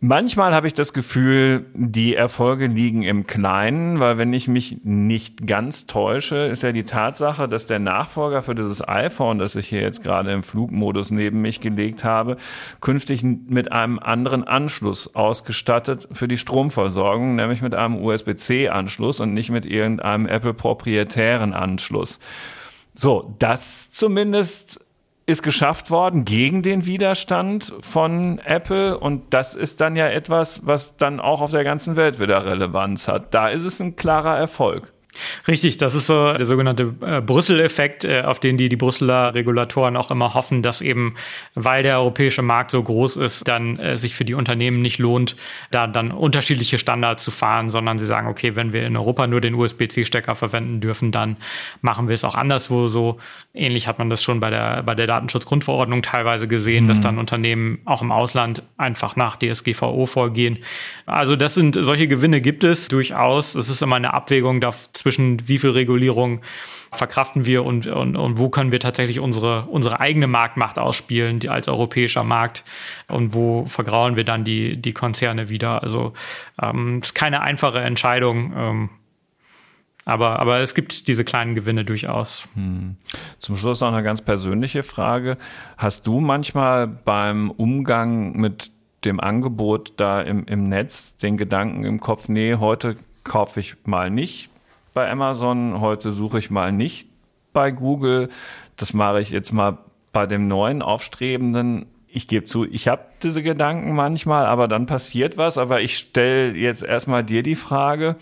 Manchmal 0.02 0.54
habe 0.54 0.66
ich 0.66 0.74
das 0.74 0.94
Gefühl, 0.94 1.66
die 1.74 2.16
Erfolge 2.16 2.68
liegen 2.68 3.04
im 3.04 3.28
Kleinen, 3.28 4.00
weil 4.00 4.18
wenn 4.18 4.32
ich 4.32 4.48
mich 4.48 4.78
nicht 4.84 5.46
ganz 5.46 5.88
täusche, 5.88 6.38
ist 6.38 6.64
ja 6.64 6.72
die 6.72 6.86
Tatsache, 6.86 7.50
dass 7.50 7.66
der 7.66 7.80
Nachfolger 7.80 8.42
für 8.42 8.56
dieses 8.56 8.88
iPhone, 8.88 9.40
das 9.40 9.58
ich 9.58 9.68
hier 9.68 9.82
jetzt 9.82 10.02
gerade 10.02 10.32
im 10.32 10.42
Flugmodus 10.42 11.12
neben 11.12 11.42
mich 11.42 11.60
gelegt 11.60 12.06
habe, 12.06 12.38
künftig 12.80 13.24
mit 13.24 13.74
einem 13.74 14.00
anderen 14.00 14.46
Anschluss 14.46 15.16
ausgestattet 15.16 16.08
für 16.14 16.30
die 16.30 16.38
Stromversorgung, 16.38 17.36
nämlich 17.36 17.62
mit 17.62 17.76
einem 17.76 17.96
USB-C-Anschluss 18.30 19.20
und 19.20 19.34
nicht 19.34 19.50
mit 19.50 19.66
irgendeinem 19.66 20.28
Apple-proprietären 20.28 21.54
Anschluss. 21.54 22.20
So, 22.96 23.36
das 23.40 23.92
zumindest 23.92 24.86
ist 25.26 25.44
geschafft 25.44 25.92
worden 25.92 26.26
gegen 26.26 26.64
den 26.64 26.88
Widerstand 26.88 27.72
von 27.82 28.40
Apple 28.40 28.98
und 28.98 29.32
das 29.34 29.54
ist 29.54 29.80
dann 29.80 29.96
ja 29.96 30.08
etwas, 30.08 30.66
was 30.66 30.98
dann 30.98 31.20
auch 31.20 31.42
auf 31.42 31.52
der 31.52 31.64
ganzen 31.64 31.96
Welt 31.96 32.20
wieder 32.20 32.46
Relevanz 32.46 33.08
hat. 33.08 33.34
Da 33.34 33.50
ist 33.50 33.64
es 33.64 33.80
ein 33.80 33.96
klarer 33.96 34.36
Erfolg. 34.36 34.92
Richtig, 35.48 35.78
das 35.78 35.96
ist 35.96 36.08
so 36.08 36.34
der 36.34 36.46
sogenannte 36.46 36.94
äh, 37.02 37.22
Brüssel-Effekt, 37.22 38.06
äh, 38.06 38.22
auf 38.22 38.40
den 38.40 38.58
die, 38.58 38.70
die 38.70 38.76
Brüsseler 38.76 39.34
Regulatoren 39.34 39.98
auch 39.98 40.12
immer 40.12 40.36
hoffen, 40.36 40.62
dass 40.62 40.82
eben, 40.82 41.16
weil 41.56 41.84
der 41.84 41.98
europäische 41.98 42.42
Markt 42.42 42.72
so 42.72 42.82
groß 42.82 43.18
ist, 43.18 43.48
dann 43.48 43.80
äh, 43.80 43.98
sich 43.98 44.16
für 44.16 44.24
die 44.24 44.36
Unternehmen 44.36 44.82
nicht 44.82 45.00
lohnt, 45.00 45.36
da 45.72 45.88
dann 45.88 46.12
unterschiedliche 46.12 46.78
Standards 46.78 47.24
zu 47.24 47.32
fahren, 47.32 47.70
sondern 47.70 47.98
sie 47.98 48.06
sagen, 48.06 48.28
okay, 48.28 48.56
wenn 48.56 48.72
wir 48.72 48.86
in 48.86 48.96
Europa 48.96 49.26
nur 49.26 49.42
den 49.42 49.56
USB-C-Stecker 49.56 50.36
verwenden 50.36 50.80
dürfen, 50.80 51.12
dann 51.12 51.38
machen 51.82 52.08
wir 52.08 52.14
es 52.14 52.24
auch 52.24 52.36
anderswo 52.36 52.88
so. 52.88 53.18
Ähnlich 53.54 53.88
hat 53.88 53.98
man 53.98 54.10
das 54.12 54.24
schon 54.24 54.40
bei 54.40 54.52
der, 54.52 54.84
bei 54.84 54.94
der 54.94 55.08
Datenschutzgrundverordnung 55.08 56.04
teilweise 56.04 56.48
gesehen, 56.48 56.84
mhm. 56.84 56.90
dass 56.90 57.02
dann 57.02 57.18
Unternehmen 57.18 57.80
auch 57.86 58.04
im 58.04 58.12
Ausland 58.12 58.62
einfach 58.78 59.16
nach 59.16 59.38
DSGVO 59.38 60.06
vorgehen. 60.06 60.60
Also 61.08 61.36
das 61.36 61.56
sind, 61.56 61.76
solche 61.80 62.08
Gewinne 62.08 62.42
gibt 62.42 62.64
es 62.64 62.88
durchaus. 62.90 63.56
Es 63.56 63.70
ist 63.70 63.82
immer 63.82 63.96
eine 63.96 64.14
Abwägung 64.14 64.62
dazwischen, 64.62 64.99
zwischen 65.00 65.48
wie 65.48 65.58
viel 65.58 65.72
Regulierung 65.72 66.42
verkraften 66.92 67.46
wir 67.46 67.66
und, 67.66 67.88
und, 67.88 68.16
und 68.16 68.38
wo 68.38 68.50
können 68.50 68.72
wir 68.72 68.80
tatsächlich 68.80 69.20
unsere, 69.20 69.66
unsere 69.66 70.00
eigene 70.00 70.28
Marktmacht 70.28 70.80
ausspielen, 70.80 71.40
die 71.40 71.50
als 71.50 71.68
europäischer 71.68 72.24
Markt 72.24 72.64
und 73.08 73.34
wo 73.34 73.66
vergrauen 73.66 74.16
wir 74.16 74.24
dann 74.24 74.44
die, 74.44 74.78
die 74.78 74.94
Konzerne 74.94 75.50
wieder. 75.50 75.84
Also 75.84 76.14
ähm, 76.62 77.00
ist 77.02 77.16
keine 77.16 77.42
einfache 77.42 77.80
Entscheidung. 77.80 78.54
Ähm, 78.56 78.90
aber, 80.06 80.40
aber 80.40 80.60
es 80.60 80.74
gibt 80.74 81.08
diese 81.08 81.24
kleinen 81.24 81.54
Gewinne 81.54 81.86
durchaus. 81.86 82.48
Hm. 82.56 82.98
Zum 83.40 83.56
Schluss 83.56 83.82
noch 83.82 83.94
eine 83.94 84.02
ganz 84.02 84.22
persönliche 84.22 84.82
Frage. 84.82 85.38
Hast 85.78 86.08
du 86.08 86.20
manchmal 86.20 86.88
beim 86.88 87.52
Umgang 87.52 88.34
mit 88.34 88.72
dem 89.06 89.20
Angebot 89.20 89.94
da 89.98 90.22
im, 90.22 90.46
im 90.46 90.68
Netz 90.68 91.16
den 91.18 91.38
Gedanken 91.38 91.86
im 91.86 92.00
Kopf, 92.00 92.28
nee, 92.28 92.56
heute 92.56 92.98
kaufe 93.24 93.60
ich 93.60 93.76
mal 93.86 94.10
nicht 94.10 94.49
bei 94.94 95.10
Amazon, 95.10 95.80
heute 95.80 96.14
suche 96.14 96.40
ich 96.40 96.50
mal 96.50 96.72
nicht 96.72 97.08
bei 97.54 97.72
Google. 97.72 98.30
Das 98.76 98.94
mache 98.94 99.22
ich 99.22 99.30
jetzt 99.30 99.52
mal 99.52 99.78
bei 100.12 100.26
dem 100.26 100.48
neuen 100.48 100.82
Aufstrebenden. 100.82 101.86
Ich 102.08 102.28
gebe 102.28 102.46
zu, 102.46 102.66
ich 102.66 102.88
habe 102.88 103.06
diese 103.22 103.44
Gedanken 103.44 103.94
manchmal, 103.94 104.46
aber 104.46 104.68
dann 104.68 104.86
passiert 104.86 105.38
was. 105.38 105.58
Aber 105.58 105.82
ich 105.82 105.98
stelle 105.98 106.54
jetzt 106.56 106.84
erstmal 106.84 107.24
dir 107.24 107.44
die 107.44 107.56
Frage, 107.56 108.18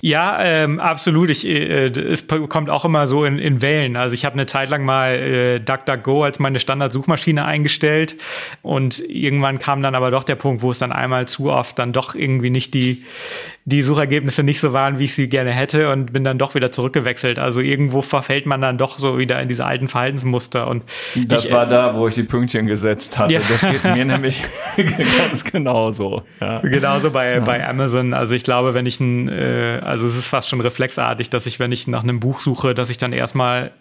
ja, 0.00 0.38
ähm, 0.42 0.78
absolut. 0.78 1.30
Ich, 1.30 1.46
äh, 1.46 1.88
es 1.88 2.26
kommt 2.28 2.70
auch 2.70 2.84
immer 2.84 3.06
so 3.06 3.24
in, 3.24 3.38
in 3.38 3.60
Wellen. 3.60 3.96
Also 3.96 4.14
ich 4.14 4.24
habe 4.24 4.34
eine 4.34 4.46
Zeit 4.46 4.70
lang 4.70 4.84
mal 4.84 5.14
äh, 5.14 5.60
DuckDuckGo 5.60 6.22
als 6.22 6.38
meine 6.38 6.60
Standardsuchmaschine 6.60 7.44
eingestellt 7.44 8.16
und 8.62 9.00
irgendwann 9.00 9.58
kam 9.58 9.82
dann 9.82 9.94
aber 9.94 10.10
doch 10.10 10.24
der 10.24 10.36
Punkt, 10.36 10.62
wo 10.62 10.70
es 10.70 10.78
dann 10.78 10.92
einmal 10.92 11.26
zu 11.26 11.50
oft 11.50 11.78
dann 11.78 11.92
doch 11.92 12.14
irgendwie 12.14 12.50
nicht 12.50 12.74
die 12.74 13.04
die 13.68 13.82
Suchergebnisse 13.82 14.42
nicht 14.42 14.60
so 14.60 14.72
waren, 14.72 14.98
wie 14.98 15.04
ich 15.04 15.14
sie 15.14 15.28
gerne 15.28 15.50
hätte 15.50 15.92
und 15.92 16.10
bin 16.14 16.24
dann 16.24 16.38
doch 16.38 16.54
wieder 16.54 16.72
zurückgewechselt. 16.72 17.38
Also 17.38 17.60
irgendwo 17.60 18.00
verfällt 18.00 18.46
man 18.46 18.62
dann 18.62 18.78
doch 18.78 18.98
so 18.98 19.18
wieder 19.18 19.42
in 19.42 19.48
diese 19.48 19.66
alten 19.66 19.88
Verhaltensmuster. 19.88 20.68
Und 20.68 20.84
das 21.14 21.44
ich, 21.44 21.52
war 21.52 21.66
äh, 21.66 21.68
da, 21.68 21.94
wo 21.94 22.08
ich 22.08 22.14
die 22.14 22.22
Pünktchen 22.22 22.66
gesetzt 22.66 23.18
hatte. 23.18 23.34
Ja. 23.34 23.40
Das 23.46 23.60
geht 23.60 23.84
mir 23.84 24.06
nämlich 24.06 24.42
ganz 25.18 25.44
genauso. 25.44 26.22
Ja. 26.40 26.60
Genauso 26.60 27.10
bei, 27.10 27.34
ja. 27.34 27.40
bei 27.40 27.66
Amazon. 27.68 28.14
Also 28.14 28.34
ich 28.34 28.42
glaube, 28.42 28.72
wenn 28.72 28.86
ich 28.86 29.00
ein, 29.00 29.28
äh, 29.28 29.80
also 29.82 30.06
es 30.06 30.16
ist 30.16 30.28
fast 30.28 30.48
schon 30.48 30.62
reflexartig, 30.62 31.28
dass 31.28 31.44
ich, 31.44 31.58
wenn 31.60 31.70
ich 31.70 31.86
nach 31.86 32.02
einem 32.02 32.20
Buch 32.20 32.40
suche, 32.40 32.74
dass 32.74 32.88
ich 32.88 32.96
dann 32.96 33.12
erstmal 33.12 33.72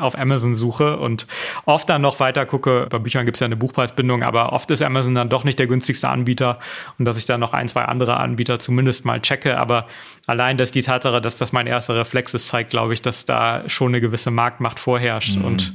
auf 0.00 0.18
Amazon 0.18 0.54
suche 0.54 0.96
und 0.98 1.26
oft 1.66 1.88
dann 1.90 2.00
noch 2.00 2.18
weiter 2.18 2.46
gucke. 2.46 2.86
Bei 2.88 2.98
Büchern 2.98 3.26
gibt 3.26 3.36
es 3.36 3.40
ja 3.40 3.46
eine 3.46 3.56
Buchpreisbindung, 3.56 4.22
aber 4.22 4.54
oft 4.54 4.70
ist 4.70 4.80
Amazon 4.80 5.14
dann 5.14 5.28
doch 5.28 5.44
nicht 5.44 5.58
der 5.58 5.66
günstigste 5.66 6.08
Anbieter 6.08 6.60
und 6.98 7.04
dass 7.04 7.18
ich 7.18 7.26
dann 7.26 7.40
noch 7.40 7.52
ein, 7.52 7.68
zwei 7.68 7.82
andere 7.82 8.16
Anbieter 8.18 8.58
zumindest 8.58 9.04
mal 9.04 9.20
checke. 9.20 9.33
Aber 9.42 9.86
allein 10.26 10.56
dass 10.56 10.70
die 10.70 10.82
Tatsache, 10.82 11.20
dass 11.20 11.36
das 11.36 11.52
mein 11.52 11.66
erster 11.66 11.96
Reflex 11.96 12.34
ist, 12.34 12.48
zeigt, 12.48 12.70
glaube 12.70 12.94
ich, 12.94 13.02
dass 13.02 13.24
da 13.26 13.68
schon 13.68 13.88
eine 13.88 14.00
gewisse 14.00 14.30
Marktmacht 14.30 14.78
vorherrscht 14.78 15.36
mhm. 15.36 15.44
und 15.44 15.74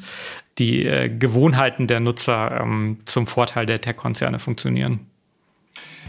die 0.58 0.86
äh, 0.86 1.10
Gewohnheiten 1.10 1.88
der 1.88 2.00
Nutzer 2.00 2.60
ähm, 2.62 3.00
zum 3.06 3.28
Vorteil 3.28 3.66
der 3.66 3.82
Tech-Konzerne 3.82 4.40
funktionieren. 4.40 5.08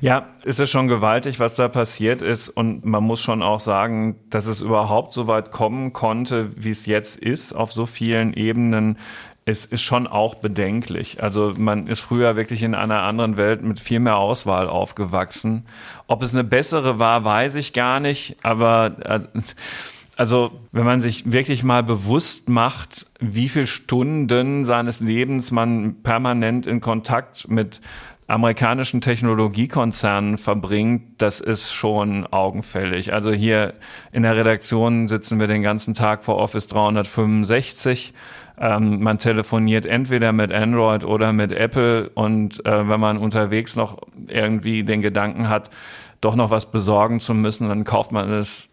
Ja, 0.01 0.29
ist 0.45 0.61
es 0.61 0.71
schon 0.71 0.89
gewaltig, 0.89 1.41
was 1.41 1.57
da 1.57 1.69
passiert 1.69 2.23
ist. 2.23 2.49
Und 2.49 2.85
man 2.87 3.05
muss 3.05 3.21
schon 3.21 3.43
auch 3.43 3.61
sagen, 3.61 4.17
dass 4.31 4.47
es 4.47 4.63
überhaupt 4.63 5.13
so 5.13 5.27
weit 5.27 5.51
kommen 5.51 5.93
konnte, 5.93 6.51
wie 6.57 6.71
es 6.71 6.87
jetzt 6.87 7.17
ist, 7.17 7.53
auf 7.53 7.73
so 7.73 7.85
vielen 7.85 8.33
Ebenen, 8.33 8.97
es 9.45 9.65
ist 9.65 9.83
schon 9.83 10.07
auch 10.07 10.37
bedenklich. 10.37 11.23
Also 11.23 11.55
man 11.57 11.87
ist 11.87 12.01
früher 12.01 12.37
wirklich 12.37 12.63
in 12.63 12.75
einer 12.75 13.03
anderen 13.03 13.37
Welt 13.37 13.63
mit 13.63 13.81
viel 13.81 14.01
mehr 14.01 14.17
Auswahl 14.17 14.69
aufgewachsen. 14.69 15.65
Ob 16.07 16.23
es 16.23 16.35
eine 16.35 16.45
bessere 16.45 16.99
war, 16.99 17.25
weiß 17.25 17.55
ich 17.55 17.73
gar 17.73 18.01
nicht. 18.01 18.37
Aber 18.43 18.97
äh, 19.05 19.21
also 20.17 20.53
wenn 20.73 20.85
man 20.85 21.01
sich 21.01 21.33
wirklich 21.33 21.65
mal 21.65 21.83
bewusst 21.83 22.49
macht, 22.49 23.07
wie 23.19 23.49
viele 23.49 23.67
Stunden 23.67 24.67
seines 24.67 25.01
Lebens 25.01 25.51
man 25.51 26.03
permanent 26.03 26.67
in 26.67 26.81
Kontakt 26.81 27.49
mit 27.49 27.81
amerikanischen 28.27 29.01
Technologiekonzernen 29.01 30.39
verbringt, 30.39 31.21
das 31.23 31.41
ist 31.41 31.73
schon 31.73 32.27
augenfällig. 32.27 33.13
Also 33.13 33.33
hier 33.33 33.75
in 34.13 34.23
der 34.23 34.37
Redaktion 34.37 35.09
sitzen 35.09 35.41
wir 35.41 35.49
den 35.49 35.63
ganzen 35.63 35.95
Tag 35.95 36.23
vor 36.23 36.37
Office 36.37 36.69
365. 36.69 38.15
Ähm, 38.61 39.03
man 39.03 39.19
telefoniert 39.19 39.87
entweder 39.87 40.33
mit 40.33 40.53
Android 40.53 41.05
oder 41.05 41.33
mit 41.33 41.51
Apple 41.51 42.11
und 42.11 42.65
äh, 42.67 42.89
wenn 42.89 43.01
man 43.01 43.17
unterwegs 43.17 43.75
noch 43.75 43.99
irgendwie 44.27 44.85
den 44.85 45.01
Gedanken 45.01 45.49
hat, 45.49 45.71
doch 46.21 46.37
noch 46.37 46.51
was 46.51 46.71
besorgen 46.71 47.21
zu 47.21 47.33
müssen, 47.33 47.69
dann 47.69 47.85
kauft 47.85 48.13
man 48.13 48.31
es, 48.31 48.69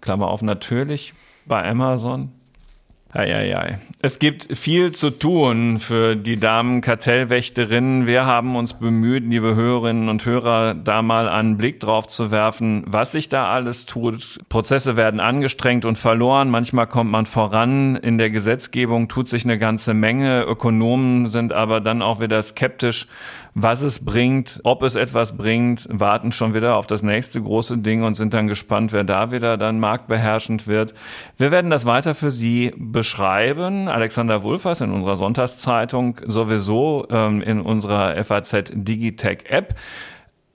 Klammer 0.00 0.28
auf, 0.28 0.42
natürlich 0.42 1.12
bei 1.44 1.68
Amazon. 1.68 2.30
Eieiei. 3.14 3.78
Es 4.02 4.18
gibt 4.18 4.58
viel 4.58 4.92
zu 4.92 5.08
tun 5.08 5.78
für 5.78 6.16
die 6.16 6.38
Damen 6.38 6.80
Kartellwächterinnen. 6.80 8.06
Wir 8.06 8.26
haben 8.26 8.56
uns 8.56 8.74
bemüht, 8.74 9.24
liebe 9.24 9.54
Hörerinnen 9.54 10.08
und 10.08 10.26
Hörer, 10.26 10.74
da 10.74 11.00
mal 11.00 11.28
einen 11.28 11.56
Blick 11.56 11.80
drauf 11.80 12.08
zu 12.08 12.30
werfen, 12.30 12.82
was 12.86 13.12
sich 13.12 13.28
da 13.28 13.46
alles 13.46 13.86
tut. 13.86 14.40
Prozesse 14.48 14.96
werden 14.96 15.20
angestrengt 15.20 15.84
und 15.84 15.96
verloren. 15.96 16.50
Manchmal 16.50 16.86
kommt 16.86 17.10
man 17.10 17.24
voran. 17.24 17.96
In 17.96 18.18
der 18.18 18.30
Gesetzgebung 18.30 19.08
tut 19.08 19.28
sich 19.28 19.44
eine 19.44 19.58
ganze 19.58 19.94
Menge. 19.94 20.42
Ökonomen 20.42 21.28
sind 21.28 21.52
aber 21.52 21.80
dann 21.80 22.02
auch 22.02 22.20
wieder 22.20 22.42
skeptisch 22.42 23.06
was 23.54 23.82
es 23.82 24.04
bringt, 24.04 24.60
ob 24.64 24.82
es 24.82 24.96
etwas 24.96 25.36
bringt, 25.36 25.86
warten 25.90 26.32
schon 26.32 26.54
wieder 26.54 26.76
auf 26.76 26.88
das 26.88 27.02
nächste 27.02 27.40
große 27.40 27.78
Ding 27.78 28.02
und 28.02 28.16
sind 28.16 28.34
dann 28.34 28.48
gespannt, 28.48 28.92
wer 28.92 29.04
da 29.04 29.30
wieder 29.30 29.56
dann 29.56 29.78
marktbeherrschend 29.78 30.66
wird. 30.66 30.92
Wir 31.36 31.52
werden 31.52 31.70
das 31.70 31.86
weiter 31.86 32.14
für 32.14 32.32
Sie 32.32 32.72
beschreiben. 32.76 33.88
Alexander 33.88 34.42
Wulfers 34.42 34.80
in 34.80 34.90
unserer 34.90 35.16
Sonntagszeitung, 35.16 36.20
sowieso 36.26 37.06
ähm, 37.10 37.42
in 37.42 37.60
unserer 37.60 38.22
FAZ 38.24 38.72
Digitech 38.72 39.44
App 39.48 39.76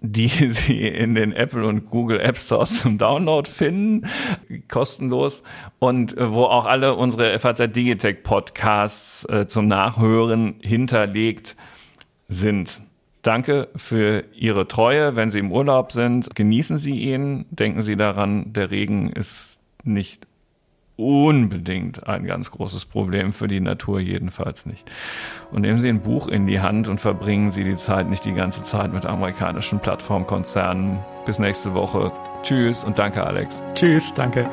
die 0.01 0.27
Sie 0.51 0.87
in 0.87 1.15
den 1.15 1.33
Apple 1.33 1.65
und 1.65 1.85
Google 1.85 2.19
App 2.19 2.37
Stores 2.37 2.81
zum 2.81 2.97
Download 2.97 3.49
finden, 3.49 4.07
kostenlos 4.67 5.43
und 5.79 6.17
äh, 6.17 6.31
wo 6.31 6.43
auch 6.43 6.65
alle 6.65 6.95
unsere 6.95 7.37
FAZ 7.37 7.71
Digitech 7.73 8.23
Podcasts 8.23 9.25
äh, 9.25 9.47
zum 9.47 9.67
Nachhören 9.67 10.55
hinterlegt 10.61 11.55
sind. 12.27 12.81
Danke 13.21 13.67
für 13.75 14.23
Ihre 14.33 14.67
Treue. 14.67 15.15
Wenn 15.15 15.29
Sie 15.29 15.39
im 15.39 15.51
Urlaub 15.51 15.91
sind, 15.91 16.35
genießen 16.35 16.77
Sie 16.77 16.99
ihn. 16.99 17.45
Denken 17.49 17.81
Sie 17.81 17.97
daran, 17.97 18.53
der 18.53 18.71
Regen 18.71 19.11
ist 19.11 19.59
nicht 19.83 20.27
unbedingt 20.99 22.07
ein 22.07 22.25
ganz 22.25 22.51
großes 22.51 22.85
Problem 22.85 23.31
für 23.31 23.47
die 23.47 23.61
Natur, 23.61 24.01
jedenfalls 24.01 24.65
nicht. 24.65 24.91
Und 25.51 25.61
nehmen 25.61 25.79
Sie 25.79 25.87
ein 25.87 26.01
Buch 26.01 26.27
in 26.27 26.45
die 26.45 26.59
Hand 26.59 26.89
und 26.89 26.99
verbringen 26.99 27.51
Sie 27.51 27.63
die 27.63 27.77
Zeit 27.77 28.09
nicht 28.09 28.25
die 28.25 28.33
ganze 28.33 28.63
Zeit 28.63 28.91
mit 28.91 29.05
amerikanischen 29.05 29.79
Plattformkonzernen. 29.79 30.99
Bis 31.25 31.39
nächste 31.39 31.73
Woche. 31.73 32.11
Tschüss 32.43 32.83
und 32.83 32.99
danke, 32.99 33.23
Alex. 33.23 33.61
Tschüss, 33.75 34.13
danke. 34.13 34.49